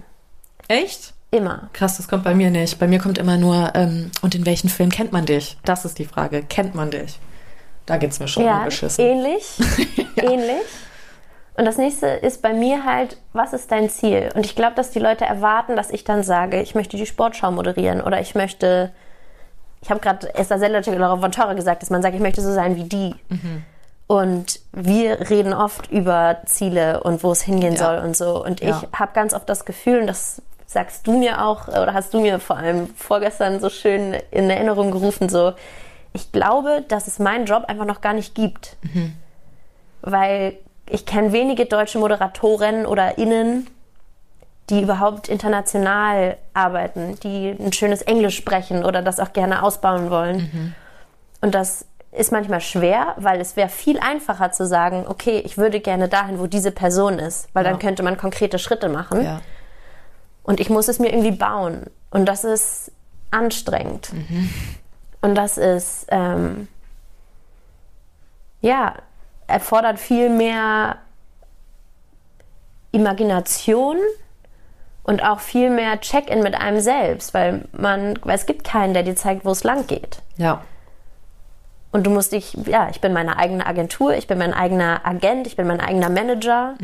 [0.68, 1.14] Echt?
[1.30, 1.70] Immer.
[1.72, 2.78] Krass, das kommt bei mir nicht.
[2.78, 5.56] Bei mir kommt immer nur, ähm, und in welchen Film kennt man dich?
[5.64, 6.42] Das ist die Frage.
[6.42, 7.18] Kennt man dich?
[7.86, 9.02] Da geht's mir schon Ja, beschissen.
[9.04, 9.58] ähnlich.
[10.16, 10.60] Ähnlich.
[11.54, 14.30] Und das nächste ist bei mir halt, was ist dein Ziel?
[14.34, 17.50] Und ich glaube, dass die Leute erwarten, dass ich dann sage, ich möchte die Sportschau
[17.50, 18.90] moderieren oder ich möchte,
[19.82, 22.76] ich habe gerade Esther Sellertschek von Torre gesagt, dass man sagt, ich möchte so sein
[22.76, 23.14] wie die.
[24.06, 27.78] Und wir reden oft über Ziele und wo es hingehen Ja.
[27.84, 28.42] soll und so.
[28.42, 28.70] Und Ja.
[28.92, 32.20] ich habe ganz oft das Gefühl, und das sagst du mir auch, oder hast du
[32.20, 35.52] mir vor allem vorgestern so schön in Erinnerung gerufen, so,
[36.14, 38.76] ich glaube, dass es meinen Job einfach noch gar nicht gibt.
[40.02, 40.54] Weil
[40.92, 43.66] ich kenne wenige deutsche Moderatoren oder Innen,
[44.70, 50.74] die überhaupt international arbeiten, die ein schönes Englisch sprechen oder das auch gerne ausbauen wollen.
[51.40, 55.80] Und das ist manchmal schwer, weil es wäre viel einfacher zu sagen, okay, ich würde
[55.80, 57.80] gerne dahin, wo diese Person ist, weil dann Ja.
[57.80, 59.24] könnte man konkrete Schritte machen.
[59.24, 59.40] Ja.
[60.42, 61.86] Und ich muss es mir irgendwie bauen.
[62.10, 62.92] Und das ist
[63.30, 64.10] anstrengend.
[65.22, 66.68] Und das ist, ähm,
[68.60, 68.94] ja,
[69.52, 70.96] erfordert viel mehr
[72.90, 73.98] Imagination
[75.02, 79.02] und auch viel mehr Check-in mit einem selbst, weil man, weil es gibt keinen, der
[79.02, 80.22] dir zeigt, wo es lang geht.
[80.36, 80.62] Ja.
[81.90, 85.46] Und du musst dich, ja, ich bin meine eigene Agentur, ich bin mein eigener Agent,
[85.46, 86.74] ich bin mein eigener Manager.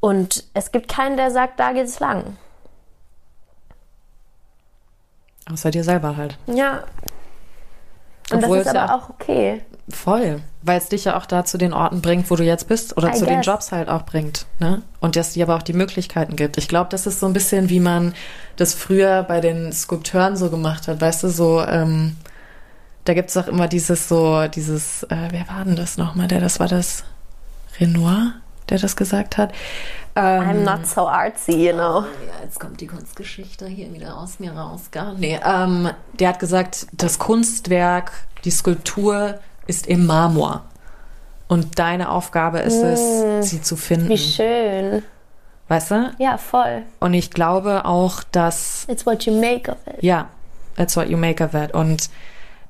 [0.00, 2.36] Und es gibt keinen, der sagt, da geht's lang.
[5.50, 6.38] Außer dir selber halt.
[6.46, 6.84] Ja.
[8.32, 9.62] Und Obwohl das ist aber auch okay.
[9.92, 10.40] Voll.
[10.62, 13.10] Weil es dich ja auch da zu den Orten bringt, wo du jetzt bist oder
[13.10, 13.46] I zu den guess.
[13.46, 14.46] Jobs halt auch bringt.
[14.58, 14.82] Ne?
[15.00, 16.56] Und dass dir aber auch die Möglichkeiten gibt.
[16.56, 18.14] Ich glaube, das ist so ein bisschen, wie man
[18.56, 21.00] das früher bei den Skulpteuren so gemacht hat.
[21.00, 22.16] Weißt du, so, ähm,
[23.04, 26.28] da gibt es auch immer dieses so, dieses, äh, wer war denn das nochmal?
[26.28, 27.04] Der, das war das
[27.80, 28.34] Renoir,
[28.68, 29.52] der das gesagt hat.
[30.14, 32.02] Ähm, I'm not so artsy, you know.
[32.02, 34.82] ja, jetzt kommt die Kunstgeschichte hier wieder aus mir raus.
[34.90, 38.12] Gar nee, ähm, der hat gesagt, das Kunstwerk,
[38.44, 40.64] die Skulptur ist im Marmor.
[41.48, 44.08] Und deine Aufgabe ist es, sie zu finden.
[44.08, 45.02] Wie schön.
[45.68, 46.10] Weißt du?
[46.18, 46.82] Ja, voll.
[47.00, 50.02] Und ich glaube auch, dass, It's what you make of it.
[50.02, 50.28] ja,
[50.76, 51.74] that's what you make of it.
[51.74, 52.10] Und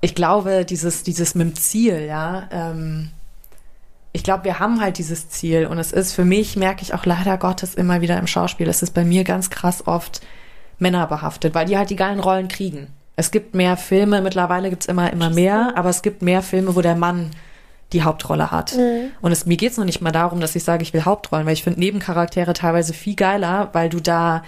[0.00, 3.10] ich glaube, dieses, dieses mit dem Ziel, ja, ähm,
[4.12, 7.06] ich glaube, wir haben halt dieses Ziel und es ist für mich, merke ich auch
[7.06, 10.20] leider Gottes immer wieder im Schauspiel, es ist bei mir ganz krass oft
[10.78, 12.88] Männer behaftet, weil die halt die geilen Rollen kriegen.
[13.16, 16.80] Es gibt mehr Filme, mittlerweile gibt's immer, immer mehr, aber es gibt mehr Filme, wo
[16.80, 17.30] der Mann
[17.92, 18.72] die Hauptrolle hat.
[19.20, 21.52] Und es, mir geht's noch nicht mal darum, dass ich sage, ich will Hauptrollen, weil
[21.52, 24.42] ich finde Nebencharaktere teilweise viel geiler, weil du da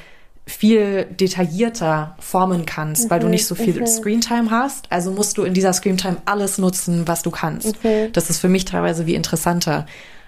[0.47, 4.91] viel detaillierter formen kannst, weil du nicht so viel Screentime hast.
[4.91, 7.75] Also musst du in dieser Screentime alles nutzen, was du kannst.
[8.13, 9.87] Das ist für mich teilweise wie interessanter.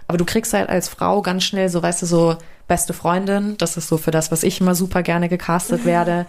[0.09, 2.37] Aber du kriegst halt als Frau ganz schnell so, weißt du, so
[2.69, 3.57] beste Freundin.
[3.59, 6.27] Das ist so für das, was ich immer super gerne gecastet werde.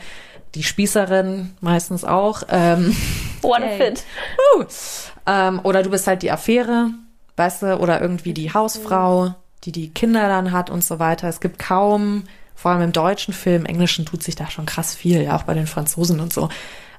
[0.55, 2.43] Die Spießerin meistens auch.
[2.49, 2.95] Ähm,
[3.41, 3.77] What a Yay.
[3.77, 4.03] fit.
[4.55, 4.63] Uh.
[5.25, 6.89] Ähm, oder du bist halt die Affäre,
[7.35, 11.27] weißt du, oder irgendwie die Hausfrau, die die Kinder dann hat und so weiter.
[11.27, 12.23] Es gibt kaum,
[12.55, 15.43] vor allem im deutschen Film, im Englischen tut sich da schon krass viel, ja, auch
[15.43, 16.49] bei den Franzosen und so.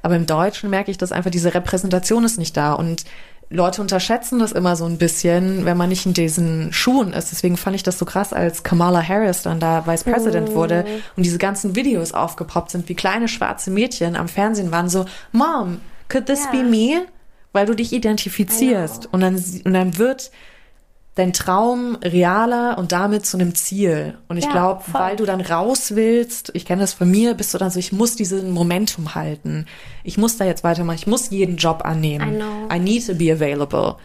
[0.03, 3.05] Aber im Deutschen merke ich, dass einfach diese Repräsentation ist nicht da und
[3.51, 7.33] Leute unterschätzen das immer so ein bisschen, wenn man nicht in diesen Schuhen ist.
[7.33, 10.85] Deswegen fand ich das so krass, als Kamala Harris dann da Vice President wurde
[11.17, 15.81] und diese ganzen Videos aufgepoppt sind, wie kleine schwarze Mädchen am Fernsehen waren so, Mom,
[16.09, 16.51] could this Ja.
[16.51, 17.07] be me?
[17.53, 19.35] Weil du dich identifizierst und dann,
[19.65, 20.31] und dann wird
[21.19, 24.17] dein Traum realer und damit zu einem Ziel.
[24.29, 27.53] Und ich Ja, glaube, weil du dann raus willst, ich kenne das von mir, bist
[27.53, 29.67] du dann so, ich muss diesen Momentum halten.
[30.05, 30.97] Ich muss da jetzt weitermachen.
[30.97, 32.35] Ich muss jeden Job annehmen.
[32.35, 32.75] I know.
[32.75, 33.97] I need to be available.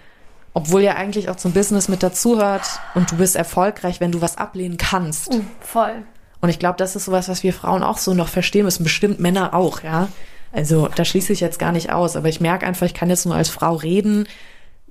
[0.55, 4.37] Obwohl ja eigentlich auch zum Business mit dazugehört und du bist erfolgreich, wenn du was
[4.37, 5.39] ablehnen kannst.
[5.61, 6.03] Voll.
[6.41, 9.19] Und ich glaube, das ist sowas, was wir Frauen auch so noch verstehen müssen, bestimmt
[9.19, 10.09] Männer auch, ja.
[10.51, 13.25] Also da schließe ich jetzt gar nicht aus, aber ich merke einfach, ich kann jetzt
[13.25, 14.27] nur als Frau reden,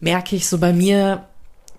[0.01, 1.25] merke ich so bei mir,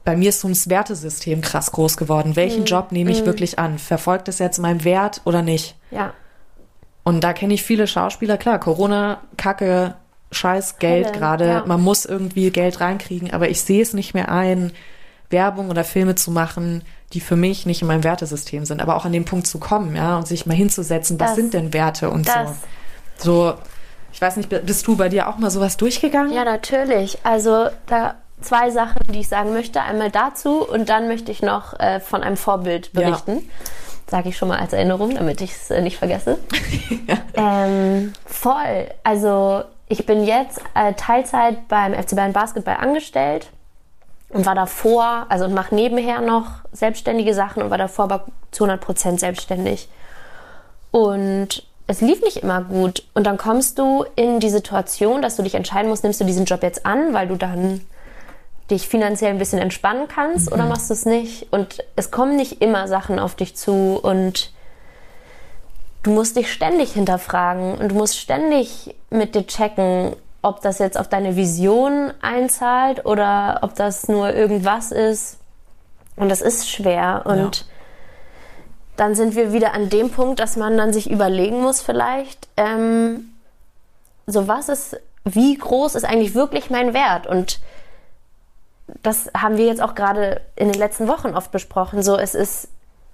[0.05, 2.35] bei mir ist so ein Wertesystem krass groß geworden.
[2.35, 3.79] Welchen Job nehme ich wirklich an?
[3.79, 5.75] Verfolgt es jetzt meinen Wert oder nicht?
[5.91, 6.13] Ja.
[7.03, 9.95] Und da kenne ich viele Schauspieler, klar, Corona, Kacke,
[10.31, 11.63] scheiß Geld gerade, ja.
[11.65, 14.71] man muss irgendwie Geld reinkriegen, aber ich sehe es nicht mehr ein,
[15.29, 16.83] Werbung oder Filme zu machen,
[17.13, 19.95] die für mich nicht in meinem Wertesystem sind, aber auch an den Punkt zu kommen,
[19.95, 22.51] ja, und sich mal hinzusetzen, was Das- sind denn Werte und das.
[23.17, 23.49] so.
[23.51, 23.53] So,
[24.11, 26.31] ich weiß nicht, bist du bei dir auch mal sowas durchgegangen?
[26.33, 27.17] Ja, natürlich.
[27.23, 29.81] Also da zwei Sachen, die ich sagen möchte.
[29.81, 33.01] Einmal dazu und dann möchte ich noch äh, von einem Vorbild Ja.
[33.01, 33.49] berichten.
[34.07, 36.37] Sage ich schon mal als Erinnerung, damit ich es äh, nicht vergesse.
[37.35, 38.87] ähm, voll.
[39.03, 43.47] Also ich bin jetzt äh, Teilzeit beim FC Bayern Basketball angestellt
[44.29, 48.65] und war davor, also und mache nebenher noch selbstständige Sachen und war davor aber zu
[48.65, 49.87] 100% selbstständig.
[50.91, 53.03] Und es lief nicht immer gut.
[53.13, 56.45] Und dann kommst du in die Situation, dass du dich entscheiden musst, nimmst du diesen
[56.45, 57.81] Job jetzt an, weil du dann
[58.71, 61.47] dich finanziell ein bisschen entspannen kannst oder machst du es nicht?
[61.51, 64.51] Und es kommen nicht immer Sachen auf dich zu und
[66.03, 70.97] du musst dich ständig hinterfragen und du musst ständig mit dir checken, ob das jetzt
[70.97, 75.37] auf deine Vision einzahlt oder ob das nur irgendwas ist.
[76.15, 77.23] Und das ist schwer.
[77.25, 77.65] Und Ja.
[78.97, 83.29] dann sind wir wieder an dem Punkt, dass man dann sich überlegen muss, vielleicht, ähm,
[84.27, 87.25] so was ist, wie groß ist eigentlich wirklich mein Wert?
[87.27, 87.59] Und
[89.01, 92.03] das haben wir jetzt auch gerade in den letzten Wochen oft besprochen.
[92.03, 92.69] So, es ist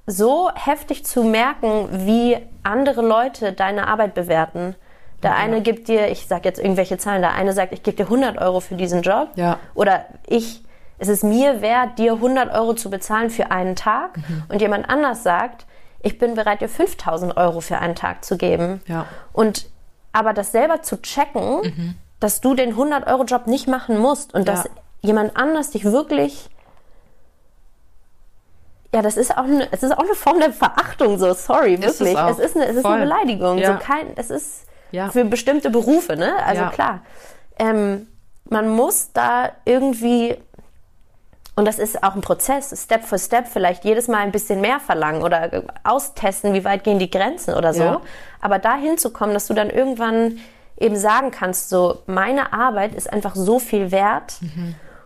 [0.05, 4.75] so heftig zu merken, wie andere Leute deine Arbeit bewerten.
[5.21, 8.05] Der eine gibt dir, ich sage jetzt irgendwelche Zahlen, der eine sagt, ich gebe dir
[8.05, 9.29] 100 Euro für diesen Job.
[9.35, 9.59] Ja.
[9.75, 10.63] Oder ich,
[10.97, 14.17] es ist mir wert, dir 100 Euro zu bezahlen für einen Tag.
[14.47, 15.65] Und jemand anders sagt,
[16.01, 18.81] ich bin bereit, dir 5000 Euro für einen Tag zu geben.
[18.87, 19.05] Ja.
[19.33, 19.69] Und
[20.11, 24.71] aber das selber zu checken, dass du den 100-Euro-Job nicht machen musst und dass Ja.
[25.01, 26.49] Jemand anders dich wirklich
[28.93, 31.85] ja, das ist auch eine, es ist auch eine Form der Verachtung, so sorry, Ist
[31.85, 32.17] es wirklich.
[32.17, 32.93] Es ist eine, es ist Voll.
[32.93, 33.59] eine Beleidigung.
[33.59, 33.73] Ja.
[33.73, 35.09] So kein, es ist Ja.
[35.11, 36.33] für bestimmte Berufe, ne?
[36.43, 36.69] Also Ja.
[36.71, 37.01] klar.
[37.59, 38.07] Ähm,
[38.45, 40.37] man muss da irgendwie
[41.55, 44.79] und das ist auch ein Prozess, Step für Step, vielleicht jedes Mal ein bisschen mehr
[44.79, 48.01] verlangen oder äh, austesten, wie weit gehen die Grenzen oder so.
[48.41, 50.39] Aber da hinzukommen, dass du dann irgendwann
[50.79, 54.39] eben sagen kannst, so, meine Arbeit ist einfach so viel wert.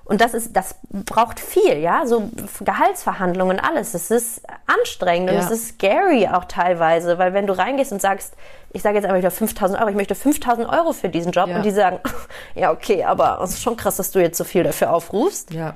[0.05, 2.29] Und das ist, das braucht viel, ja, so
[2.59, 3.93] Gehaltsverhandlungen, alles.
[3.93, 5.43] Es ist anstrengend und Ja.
[5.45, 8.33] es ist scary auch teilweise, weil wenn du reingehst und sagst,
[8.73, 11.57] ich sage jetzt einfach wieder 5000 Euro, ich möchte 5000 Euro für diesen Job Ja.
[11.57, 11.99] und die sagen,
[12.55, 15.75] ja, okay, aber es ist schon krass, dass du jetzt so viel dafür aufrufst Ja.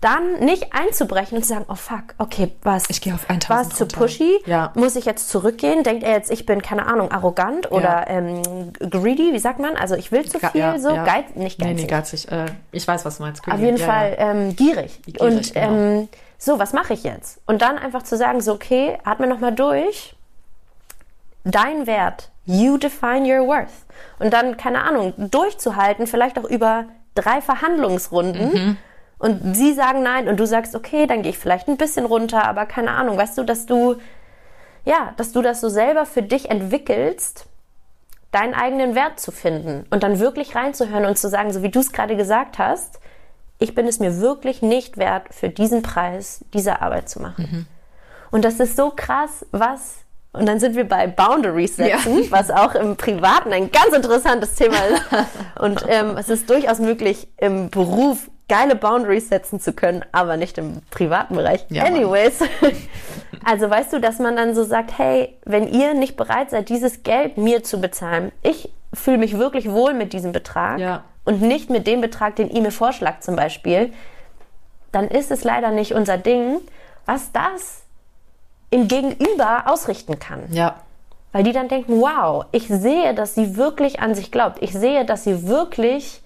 [0.00, 2.88] Dann nicht einzubrechen und zu sagen, oh fuck, okay, was?
[2.88, 4.38] Ich gehe auf War 1000 es zu pushy?
[4.46, 4.72] Ja.
[4.74, 5.82] Muss ich jetzt zurückgehen?
[5.84, 9.76] Denkt er jetzt, ich bin, keine Ahnung, arrogant oder ähm, greedy, wie sagt man?
[9.76, 11.04] Also ich will zu viel, ja, so ja.
[11.04, 11.82] Geiz, nicht Nee, geizig.
[11.82, 12.32] nee, geizig.
[12.32, 13.46] Äh, ich weiß, was du meinst.
[13.46, 14.30] Auf jeden ja, Fall Ja.
[14.30, 15.02] Ähm, gierig.
[15.02, 15.66] Gierig, Und genau.
[15.66, 17.38] ähm, so, was mache ich jetzt?
[17.46, 20.14] Und dann einfach zu sagen, so, okay, atme nochmal durch.
[21.44, 22.30] Dein Wert.
[22.46, 23.68] You define your worth.
[24.18, 28.52] Und dann, keine Ahnung, durchzuhalten, vielleicht auch über drei Verhandlungsrunden.
[28.52, 28.76] Mhm.
[29.20, 32.42] Und sie sagen nein und du sagst, okay, dann gehe ich vielleicht ein bisschen runter,
[32.44, 33.96] aber keine Ahnung, weißt du, dass du,
[34.86, 37.44] ja, dass du das so selber für dich entwickelst,
[38.30, 41.80] deinen eigenen Wert zu finden und dann wirklich reinzuhören und zu sagen, so wie du
[41.80, 42.98] es gerade gesagt hast,
[43.58, 47.44] ich bin es mir wirklich nicht wert, für diesen Preis diese Arbeit zu machen.
[48.30, 49.98] Und das ist so krass, was.
[50.32, 54.76] Und dann sind wir bei Boundaries setzen, was auch im Privaten ein ganz interessantes Thema
[54.76, 55.02] ist.
[55.60, 60.58] Und ähm, es ist durchaus möglich, im Beruf geile Boundaries setzen zu können, aber nicht
[60.58, 61.64] im privaten Bereich.
[61.70, 61.84] Ja.
[61.84, 62.40] Anyways.
[63.42, 67.04] Also weißt du, dass man dann so sagt, hey, wenn ihr nicht bereit seid, dieses
[67.04, 71.04] Geld mir zu bezahlen, ich fühle mich wirklich wohl mit diesem Betrag Ja.
[71.24, 73.92] und nicht mit dem Betrag, den ihr mir vorschlagt zum Beispiel,
[74.92, 76.60] dann ist es leider nicht unser Ding,
[77.06, 77.80] was das
[78.68, 80.42] im Gegenüber ausrichten kann.
[80.50, 80.74] Ja.
[81.32, 84.58] Weil die dann denken, wow, ich sehe, dass sie wirklich an sich glaubt.
[84.60, 86.20] Ich sehe, dass sie wirklich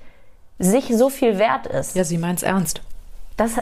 [0.59, 1.95] sich so viel wert ist.
[1.97, 2.81] Ja, sie meint's ernst.
[3.37, 3.53] Das,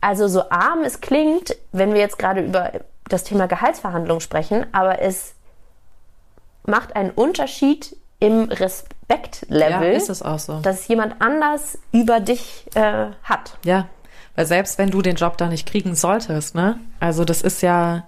[0.00, 2.72] also so arm es klingt, wenn wir jetzt gerade über
[3.08, 5.34] das Thema Gehaltsverhandlungen sprechen, aber es
[6.64, 10.60] macht einen Unterschied im Respektlevel, Ja, ist es auch so.
[10.60, 13.56] dass jemand anders über dich äh, hat.
[13.64, 13.88] Ja,
[14.36, 16.78] weil selbst wenn du den Job da nicht kriegen solltest, ne?
[17.00, 18.06] Also das ist ja,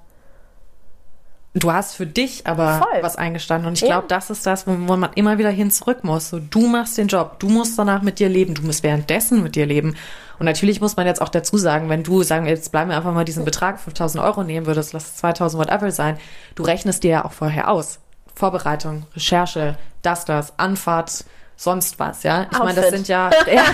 [1.54, 3.02] du hast für dich aber Voll.
[3.02, 6.02] was eingestanden und ich glaube, das ist das, wo wo man immer wieder hin zurück
[6.02, 6.30] muss.
[6.30, 9.54] So, du machst den Job, du musst danach mit dir leben, du musst währenddessen mit
[9.54, 9.96] dir leben.
[10.38, 12.96] Und natürlich muss man jetzt auch dazu sagen, wenn du, sagen wir jetzt bleiben wir
[12.96, 16.18] einfach mal diesen Betrag 5000 Euro nehmen würdest, lass es 2000 whatever sein,
[16.54, 18.00] du rechnest dir ja auch vorher aus.
[18.34, 21.24] Vorbereitung, Recherche, das, das, Anfahrt,
[21.56, 22.46] sonst was, ja.
[22.50, 23.64] Ich meine, das sind ja, ja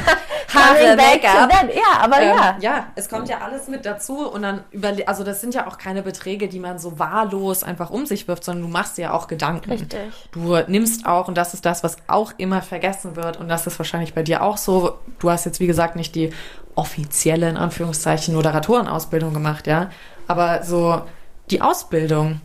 [0.55, 1.53] Haare, Make-up.
[1.74, 2.57] Ja, aber Ähm, ja.
[2.61, 5.78] ja, es kommt ja alles mit dazu und dann überle also das sind ja auch
[5.78, 9.12] keine Beträge, die man so wahllos einfach um sich wirft, sondern du machst dir ja
[9.12, 9.70] auch Gedanken.
[9.70, 10.01] Richtig.
[10.32, 13.78] Du nimmst auch, und das ist das, was auch immer vergessen wird, und das ist
[13.78, 16.32] wahrscheinlich bei dir auch so, du hast jetzt wie gesagt nicht die
[16.74, 19.90] offizielle, in Anführungszeichen, Moderatorenausbildung gemacht, ja,
[20.26, 21.03] aber so
[21.51, 22.40] die Ausbildung,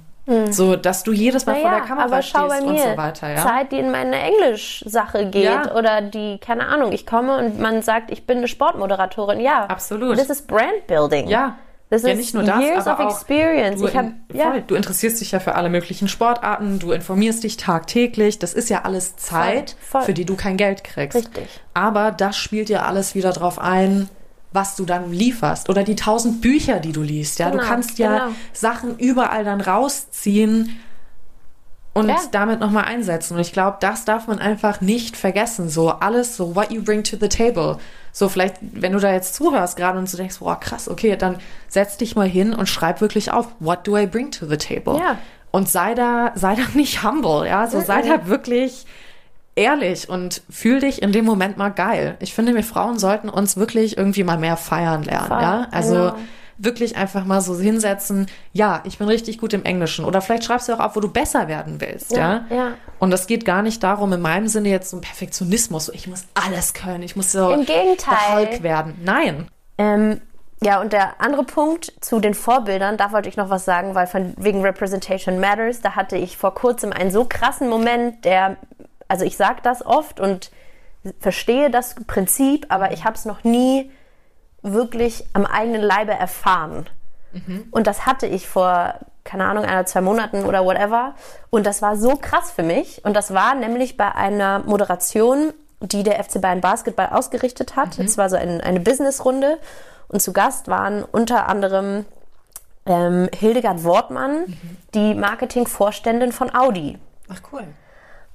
[0.52, 2.14] so, dass du jedes Mal vor der Kamera Hm.
[2.14, 3.44] aber schau stehst bei mir, und so weiter, ja.
[3.44, 5.76] Zeit, die in meine Englisch-Sache geht Ja.
[5.76, 9.40] oder die, keine Ahnung, ich komme und man sagt, ich bin eine Sportmoderatorin.
[9.40, 10.18] Ja, Absolut.
[10.18, 11.28] Das ist Brandbuilding.
[11.28, 11.58] Ja.
[11.90, 13.80] Das ja, ist nicht nur das, years aber auch experience.
[13.80, 16.92] Du, ich hab, in, ja, voll, du interessierst dich ja für alle möglichen Sportarten, du
[16.92, 18.40] informierst dich tagtäglich.
[18.40, 20.02] Das ist ja alles Zeit, Voll, voll.
[20.04, 21.16] für die du kein Geld kriegst.
[21.18, 21.48] Richtig.
[21.76, 24.10] Aber das spielt ja alles wieder drauf ein,
[24.54, 25.70] was du dann lieferst.
[25.70, 27.40] Oder die tausend Bücher, die du liest.
[27.40, 28.32] Ja, Genau, du kannst ja genau.
[28.54, 30.80] Sachen überall dann rausziehen
[31.94, 32.18] und Ja.
[32.32, 33.36] damit nochmal einsetzen.
[33.36, 35.70] Und ich glaube, das darf man einfach nicht vergessen.
[35.70, 37.78] So alles, so what you bring to the table.
[38.12, 41.38] So vielleicht, wenn du da jetzt zuhörst gerade und du denkst, boah, krass, okay, dann
[41.68, 44.98] setz dich mal hin und schreib wirklich auf, what do I bring to the table?
[45.00, 45.18] Ja.
[45.52, 48.86] Und sei da, sei da nicht humble, ja, so sei da wirklich
[49.56, 52.18] ehrlich und fühl dich in dem Moment mal geil.
[52.20, 55.68] Ich finde, wir Frauen sollten uns wirklich irgendwie mal mehr feiern lernen, Voll, ja?
[55.72, 56.16] Also genau.
[56.58, 60.70] wirklich einfach mal so hinsetzen, ja, ich bin richtig gut im Englischen oder vielleicht schreibst
[60.70, 62.46] du auch auf, wo du besser werden willst, ja?
[62.50, 62.74] Ja, ja.
[63.00, 66.08] Und das geht gar nicht darum, in meinem Sinne jetzt so ein Perfektionismus, so ich
[66.08, 68.18] muss alles können, ich muss so Im Gegenteil.
[68.30, 68.96] der Hulk werden.
[69.04, 69.48] Nein.
[69.78, 70.22] Ähm,
[70.64, 74.08] ja, und der andere Punkt zu den Vorbildern, da wollte ich noch was sagen, weil
[74.08, 78.56] von wegen Representation Matters, da hatte ich vor kurzem einen so krassen Moment, der,
[79.14, 80.50] also ich sage das oft und
[81.20, 83.92] verstehe das Prinzip, aber ich habe es noch nie
[84.64, 86.90] wirklich am eigenen Leibe erfahren.
[87.70, 91.14] Und das hatte ich vor, keine Ahnung, einer, zwei Monaten oder whatever.
[91.52, 93.06] Und das war so krass für mich.
[93.06, 98.00] Und das war nämlich bei einer Moderation, die der FC Bayern Basketball ausgerichtet hat.
[98.00, 99.60] Es war so ein, eine Businessrunde.
[100.08, 102.06] Und zu Gast waren unter anderem
[102.88, 104.58] ähm, Hildegard Wortmann,
[104.96, 106.98] die Marketingvorständin von Audi.
[107.30, 107.64] Ach cool.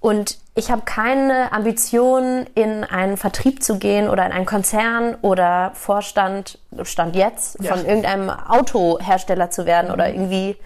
[0.01, 5.73] Und ich habe keine Ambition, in einen Vertrieb zu gehen oder in einen Konzern oder
[5.75, 7.75] Vorstand, Stand jetzt, Ja.
[7.75, 10.57] von irgendeinem Autohersteller zu werden oder irgendwie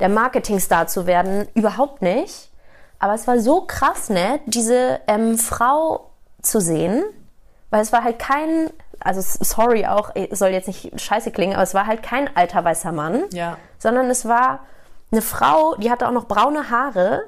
[0.00, 1.46] der Marketingstar zu werden.
[1.54, 2.50] Überhaupt nicht.
[2.98, 6.10] Aber es war so krass nett, diese ähm, Frau
[6.42, 7.04] zu sehen,
[7.70, 11.62] weil es war halt kein, also sorry auch, es soll jetzt nicht scheiße klingen, aber
[11.62, 13.58] es war halt kein alter weißer Mann Ja.
[13.78, 14.60] sondern es war
[15.12, 17.24] eine Frau, die hatte auch noch braune Haare.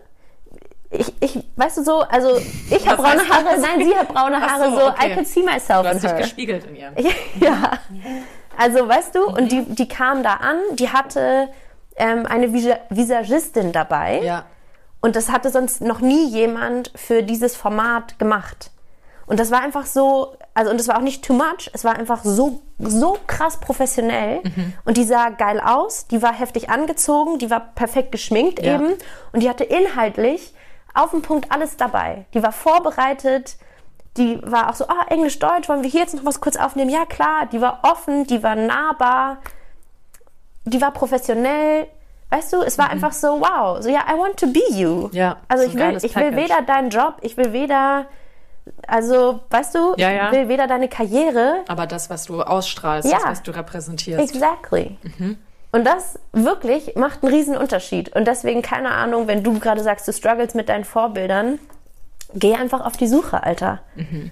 [0.91, 2.39] Ich, ich, weißt du so, also
[2.70, 5.11] ich habe braune Haare, nein, sie hat braune Haare, so, so, okay.
[5.12, 6.18] I could see myself Du in hast dich her.
[6.20, 6.93] gespiegelt in ihr.
[7.41, 7.72] ja,
[8.57, 11.49] also weißt du, und die, die kam da an, die hatte
[11.97, 14.47] ähm, eine Visa Visagistin dabei Ja.
[15.03, 18.70] und das hatte sonst noch nie jemand für dieses Format gemacht.
[19.26, 21.97] Und das war einfach so, also und das war auch nicht too much, es war
[21.99, 24.41] einfach so, so krass professionell.
[24.86, 28.76] Und die sah geil aus, die war heftig angezogen, die war perfekt geschminkt Ja.
[28.76, 28.95] eben.
[29.32, 30.55] Und die hatte inhaltlich
[30.99, 32.27] auf den Punkt alles dabei.
[32.35, 33.57] Die war vorbereitet,
[34.17, 36.91] die war auch so, ah, Englisch, Deutsch, wollen wir hier jetzt noch was kurz aufnehmen?
[36.91, 39.39] Ja, klar, die war offen, die war nahbar,
[40.65, 41.87] die war professionell.
[42.31, 45.07] Weißt du, es war einfach so, wow, so ja, I want to be you.
[45.07, 45.11] Mhm.
[45.13, 48.05] Ja, Also so ich will, ich will weder deinen Job, ich will weder,
[48.87, 50.27] also, weißt du, Ja, ja.
[50.27, 51.65] ich will weder deine Karriere.
[51.69, 53.17] Aber das, was du ausstrahlst, Ja.
[53.19, 54.23] das, was du repräsentierst.
[54.35, 54.99] Exactly.
[55.19, 55.39] Mhm.
[55.71, 58.14] Und das wirklich macht einen riesen Unterschied.
[58.14, 61.59] Und deswegen, keine Ahnung, wenn du gerade sagst, du struggles mit deinen Vorbildern,
[62.35, 63.81] geh einfach auf die Suche, Alter.
[63.95, 64.31] Mhm.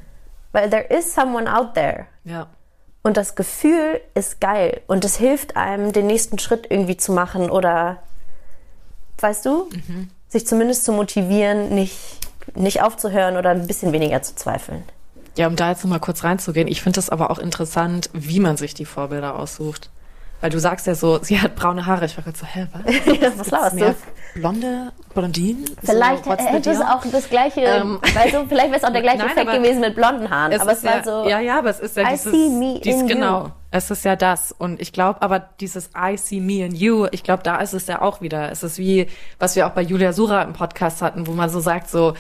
[0.53, 2.07] Weil there is someone out there.
[2.25, 2.47] Ja.
[3.03, 4.81] Und das Gefühl ist geil.
[4.87, 8.03] Und es hilft einem, den nächsten Schritt irgendwie zu machen oder,
[9.19, 10.09] weißt du, Mhm.
[10.29, 11.99] sich zumindest zu motivieren, nicht,
[12.55, 14.83] nicht aufzuhören oder ein bisschen weniger zu zweifeln.
[15.37, 18.57] Ja, um da jetzt nochmal kurz reinzugehen, ich finde das aber auch interessant, wie man
[18.57, 19.91] sich die Vorbilder aussucht.
[20.43, 22.05] Weil du sagst ja so, sie hat braune Haare.
[22.05, 23.39] Ich war gerade so, hä, was?
[23.39, 23.79] Was laberst
[24.35, 24.41] du?
[24.41, 25.65] blonde Blondinen?
[25.83, 28.93] Vielleicht so, the hätte es auch das gleiche, Ähm, weißt du, vielleicht wäre es auch
[28.93, 30.61] der gleiche Nein, Effekt gewesen mit blonden Haaren.
[30.61, 32.31] aber es war ja, so, Ja, ja, aber es ist ja I dieses.
[32.33, 33.15] see me dies, in you.
[33.15, 33.51] genau.
[33.71, 34.53] Es ist ja das.
[34.53, 37.87] Und ich glaube, aber dieses I see me in you, ich glaube, da ist es
[37.87, 38.51] ja auch wieder.
[38.53, 39.07] Es ist wie,
[39.39, 42.13] was wir auch bei Julia Sura im Podcast hatten, wo man so sagt, so,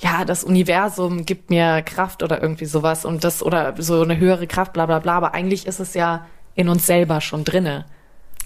[0.00, 4.46] ja, das Universum gibt mir Kraft oder irgendwie sowas und das oder so eine höhere
[4.46, 5.14] Kraft, bla bla bla.
[5.16, 7.84] Aber eigentlich ist es ja in uns selber schon drinne.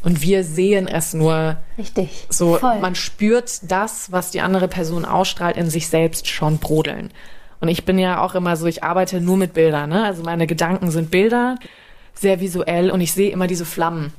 [0.03, 2.27] Und wir sehen es nur richtig.
[2.29, 2.79] so, Voll.
[2.81, 7.11] man spürt das, was die andere Person ausstrahlt, in sich selbst schon brodeln.
[7.61, 10.05] Und ich bin ja auch immer so, ich arbeite nur mit Bildern, ne?
[10.05, 11.57] Also meine Gedanken sind Bilder,
[12.15, 14.13] sehr visuell und ich sehe immer diese Flammen.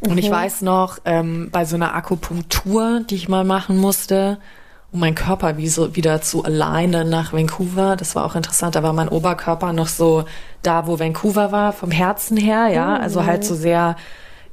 [0.00, 4.38] Und ich weiß noch, ähm, bei so einer Akupunktur, die ich mal machen musste,
[4.92, 7.96] um meinen Körper wie so wieder zu alleine nach Vancouver.
[7.96, 8.74] Das war auch interessant.
[8.74, 10.24] Da war mein Oberkörper noch so
[10.62, 12.96] da, wo Vancouver war, vom Herzen her, ja.
[12.96, 13.96] Also halt so sehr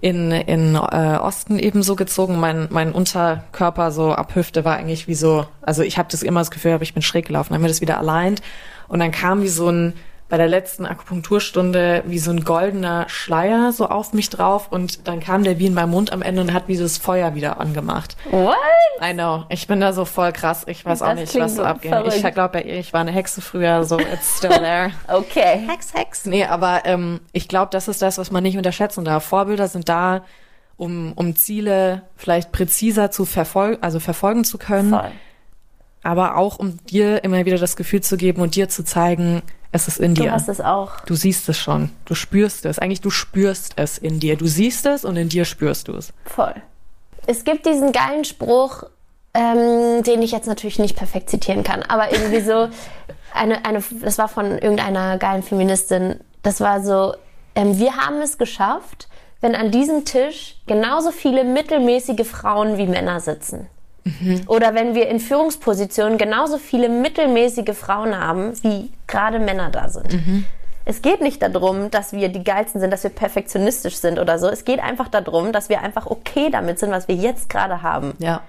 [0.01, 2.37] in, in äh, Osten eben so gezogen.
[2.39, 6.41] Mein, mein Unterkörper so ab Hüfte war eigentlich wie so, also ich habe das immer
[6.41, 8.35] das Gefühl, ich bin schräg gelaufen, dann haben wir das wieder allein.
[8.89, 9.93] Und dann kam wie so ein
[10.33, 15.19] bei der letzten Akupunkturstunde wie so ein goldener Schleier so auf mich drauf und dann
[15.19, 18.17] kam der wie in meinem Mund am Ende und hat wie das Feuer wieder angemacht.
[18.31, 18.55] What?
[18.99, 19.43] I know.
[19.49, 20.63] Ich bin da so voll krass.
[20.65, 21.93] Ich weiß das auch nicht, was so abgeht.
[22.07, 24.89] Ich glaube ja, ich war eine Hexe früher, so it's still there.
[25.07, 25.67] okay.
[25.67, 26.25] Hex, Hex.
[26.25, 29.23] Nee, aber ähm, ich glaube, das ist das, was man nicht unterschätzen darf.
[29.25, 30.25] Vorbilder sind da,
[30.77, 34.89] um, um Ziele vielleicht präziser zu verfolgen, also verfolgen zu können.
[34.89, 35.11] Voll.
[36.01, 39.43] Aber auch um dir immer wieder das Gefühl zu geben und dir zu zeigen,
[39.73, 40.25] es ist in dir.
[40.25, 41.01] Du hast es auch.
[41.01, 41.89] Du siehst es schon.
[42.05, 42.79] Du spürst es.
[42.79, 44.37] Eigentlich, du spürst es in dir.
[44.37, 46.13] Du siehst es und in dir spürst du es.
[46.25, 46.53] Voll.
[47.25, 48.83] Es gibt diesen geilen Spruch,
[49.33, 52.69] ähm, den ich jetzt natürlich nicht perfekt zitieren kann, aber irgendwie so,
[53.33, 56.19] eine, eine, das war von irgendeiner geilen Feministin.
[56.43, 57.15] Das war so,
[57.55, 59.07] ähm, wir haben es geschafft,
[59.41, 63.67] wenn an diesem Tisch genauso viele mittelmäßige Frauen wie Männer sitzen.
[64.03, 64.41] Mhm.
[64.47, 70.13] Oder wenn wir in Führungspositionen genauso viele mittelmäßige Frauen haben, wie gerade Männer da sind.
[70.13, 70.45] Mhm.
[70.85, 74.47] Es geht nicht darum, dass wir die Geilsten sind, dass wir perfektionistisch sind oder so.
[74.47, 78.13] Es geht einfach darum, dass wir einfach okay damit sind, was wir jetzt gerade haben.
[78.19, 78.41] Ja.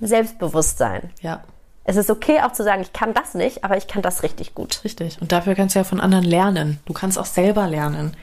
[0.00, 1.10] Selbstbewusstsein.
[1.20, 1.42] Ja.
[1.82, 4.54] Es ist okay auch zu sagen, ich kann das nicht, aber ich kann das richtig
[4.54, 4.82] gut.
[4.84, 5.20] Richtig.
[5.20, 6.78] Und dafür kannst du ja von anderen lernen.
[6.84, 8.14] Du kannst auch selber lernen.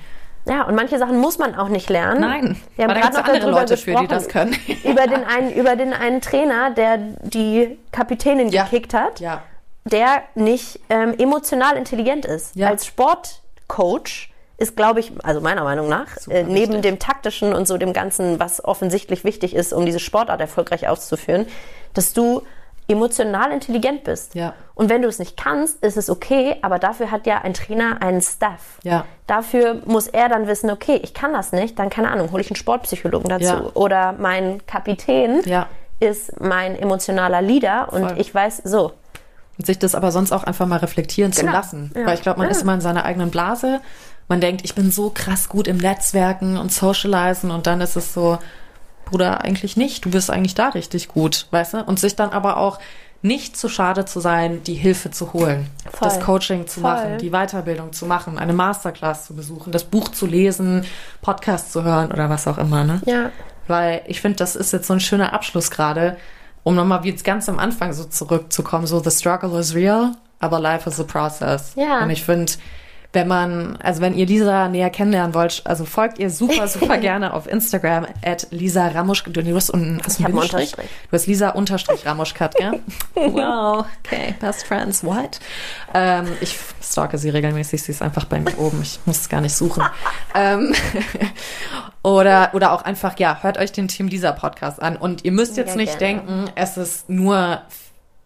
[0.47, 2.21] Ja, und manche Sachen muss man auch nicht lernen.
[2.21, 4.55] Nein, wir haben gerade noch andere Leute für, die das können.
[4.83, 8.63] über den einen, über den einen Trainer, der die Kapitänin ja.
[8.63, 9.41] gekickt hat, ja.
[9.85, 12.55] der nicht ähm, emotional intelligent ist.
[12.55, 12.67] Ja.
[12.67, 16.81] Als Sportcoach ist, glaube ich, also meiner Meinung nach, äh, neben wichtig.
[16.83, 21.47] dem taktischen und so dem Ganzen, was offensichtlich wichtig ist, um diese Sportart erfolgreich auszuführen,
[21.93, 22.43] dass du
[22.88, 24.36] emotional intelligent bist.
[24.36, 24.53] Ja.
[24.75, 28.01] Und wenn du es nicht kannst, ist es okay, aber dafür hat ja ein Trainer
[28.01, 28.79] einen Staff.
[28.83, 29.05] Ja.
[29.27, 32.49] Dafür muss er dann wissen, okay, ich kann das nicht, dann keine Ahnung, hole ich
[32.49, 33.45] einen Sportpsychologen dazu.
[33.45, 33.71] Ja.
[33.73, 35.67] Oder mein Kapitän ja.
[35.99, 38.19] ist mein emotionaler Leader und Voll.
[38.19, 38.93] ich weiß so.
[39.57, 41.51] Und sich das aber sonst auch einfach mal reflektieren genau.
[41.51, 41.91] zu lassen.
[41.95, 42.05] Ja.
[42.05, 43.79] Weil ich glaube, man ist immer in seiner eigenen Blase.
[44.27, 48.13] Man denkt, ich bin so krass gut im Netzwerken und Socializen und dann ist es
[48.13, 48.38] so,
[49.06, 50.06] Bruder, eigentlich nicht.
[50.06, 51.84] Du bist eigentlich da richtig gut, weißt du?
[51.84, 52.80] Und sich dann aber auch
[53.22, 56.10] nicht zu schade zu sein, die Hilfe zu holen, Voll.
[56.10, 56.91] das Coaching zu Voll.
[56.91, 60.86] machen, die Weiterbildung zu machen, eine Masterclass zu besuchen, das Buch zu lesen,
[61.22, 63.01] Podcast zu hören oder was auch immer, ne?
[63.06, 63.32] Ja.
[63.68, 66.18] Weil ich finde, das ist jetzt so ein schöner Abschluss gerade,
[66.64, 70.60] um nochmal wie jetzt ganz am Anfang so zurückzukommen, so the struggle is real, aber
[70.60, 71.74] life is a process.
[71.76, 72.03] Ja.
[72.03, 72.53] Und ich finde,
[73.16, 77.34] wenn man, also wenn ihr Lisa näher kennenlernen wollt, also folgt ihr super, super gerne
[77.34, 79.36] auf Instagram at Lisa Ramuschkat.
[79.36, 80.74] Du hast einen, hast einen Unterstrich?
[80.74, 82.80] Du hast Lisa unterstrich Ramuschkat, gell?
[83.16, 85.39] wow, okay, best friends, what?
[85.93, 89.41] Ähm, ich stalke sie regelmäßig, sie ist einfach bei mir oben, ich muss es gar
[89.41, 89.84] nicht suchen.
[90.36, 90.74] ähm,
[92.03, 95.57] oder, oder auch einfach, ja, hört euch den Team Lisa Podcast an und ihr müsst
[95.57, 96.20] jetzt ja, nicht gerne.
[96.20, 97.61] denken, es ist nur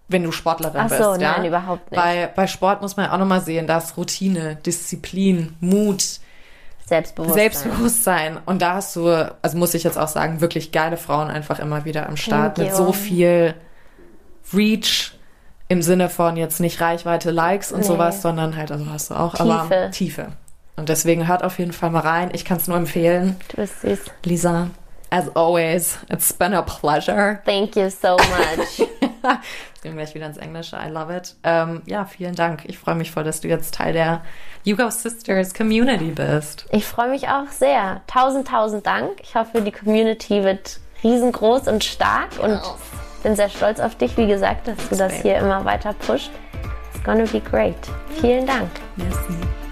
[0.10, 1.22] wenn du Sportlerin Ach so, bist.
[1.22, 1.38] Ja?
[1.38, 2.02] nein, überhaupt nicht.
[2.02, 6.20] Bei, bei Sport muss man auch nochmal sehen, dass Routine, Disziplin, Mut,
[6.90, 7.40] Selbstbewusstsein.
[7.40, 8.38] Selbstbewusstsein.
[8.46, 11.86] Und da hast du, also muss ich jetzt auch sagen, wirklich geile Frauen einfach immer
[11.86, 13.54] wieder am Start mit so viel
[14.52, 15.14] Reach
[15.68, 17.86] im Sinne von jetzt nicht Reichweite, Likes und nee.
[17.86, 19.44] sowas, sondern halt, also hast du auch, Tiefe.
[19.44, 20.28] aber Tiefe.
[20.76, 22.32] Und deswegen hört auf jeden Fall mal rein.
[22.34, 23.36] Ich kann es nur empfehlen.
[23.50, 24.00] Du bist süß.
[24.24, 24.70] Lisa,
[25.12, 27.42] as always, it's been a pleasure.
[27.46, 28.90] Thank you so much.
[29.82, 30.76] Gehen gleich wieder ins Englische.
[30.76, 31.36] I love it.
[31.44, 32.64] Ähm, ja, vielen Dank.
[32.66, 34.22] Ich freue mich voll, dass du jetzt Teil der
[34.66, 36.66] Hugo Sisters Community bist.
[36.72, 38.02] Ich freue mich auch sehr.
[38.08, 39.22] Tausend, tausend Dank.
[39.22, 42.76] Ich hoffe, die Community wird riesengroß und stark und oh.
[43.24, 46.32] bin sehr stolz auf dich, wie gesagt, dass du das hier immer weiter pusht.
[46.94, 47.78] It's gonna be great.
[48.20, 48.70] Vielen Dank.
[48.98, 49.69] Merci.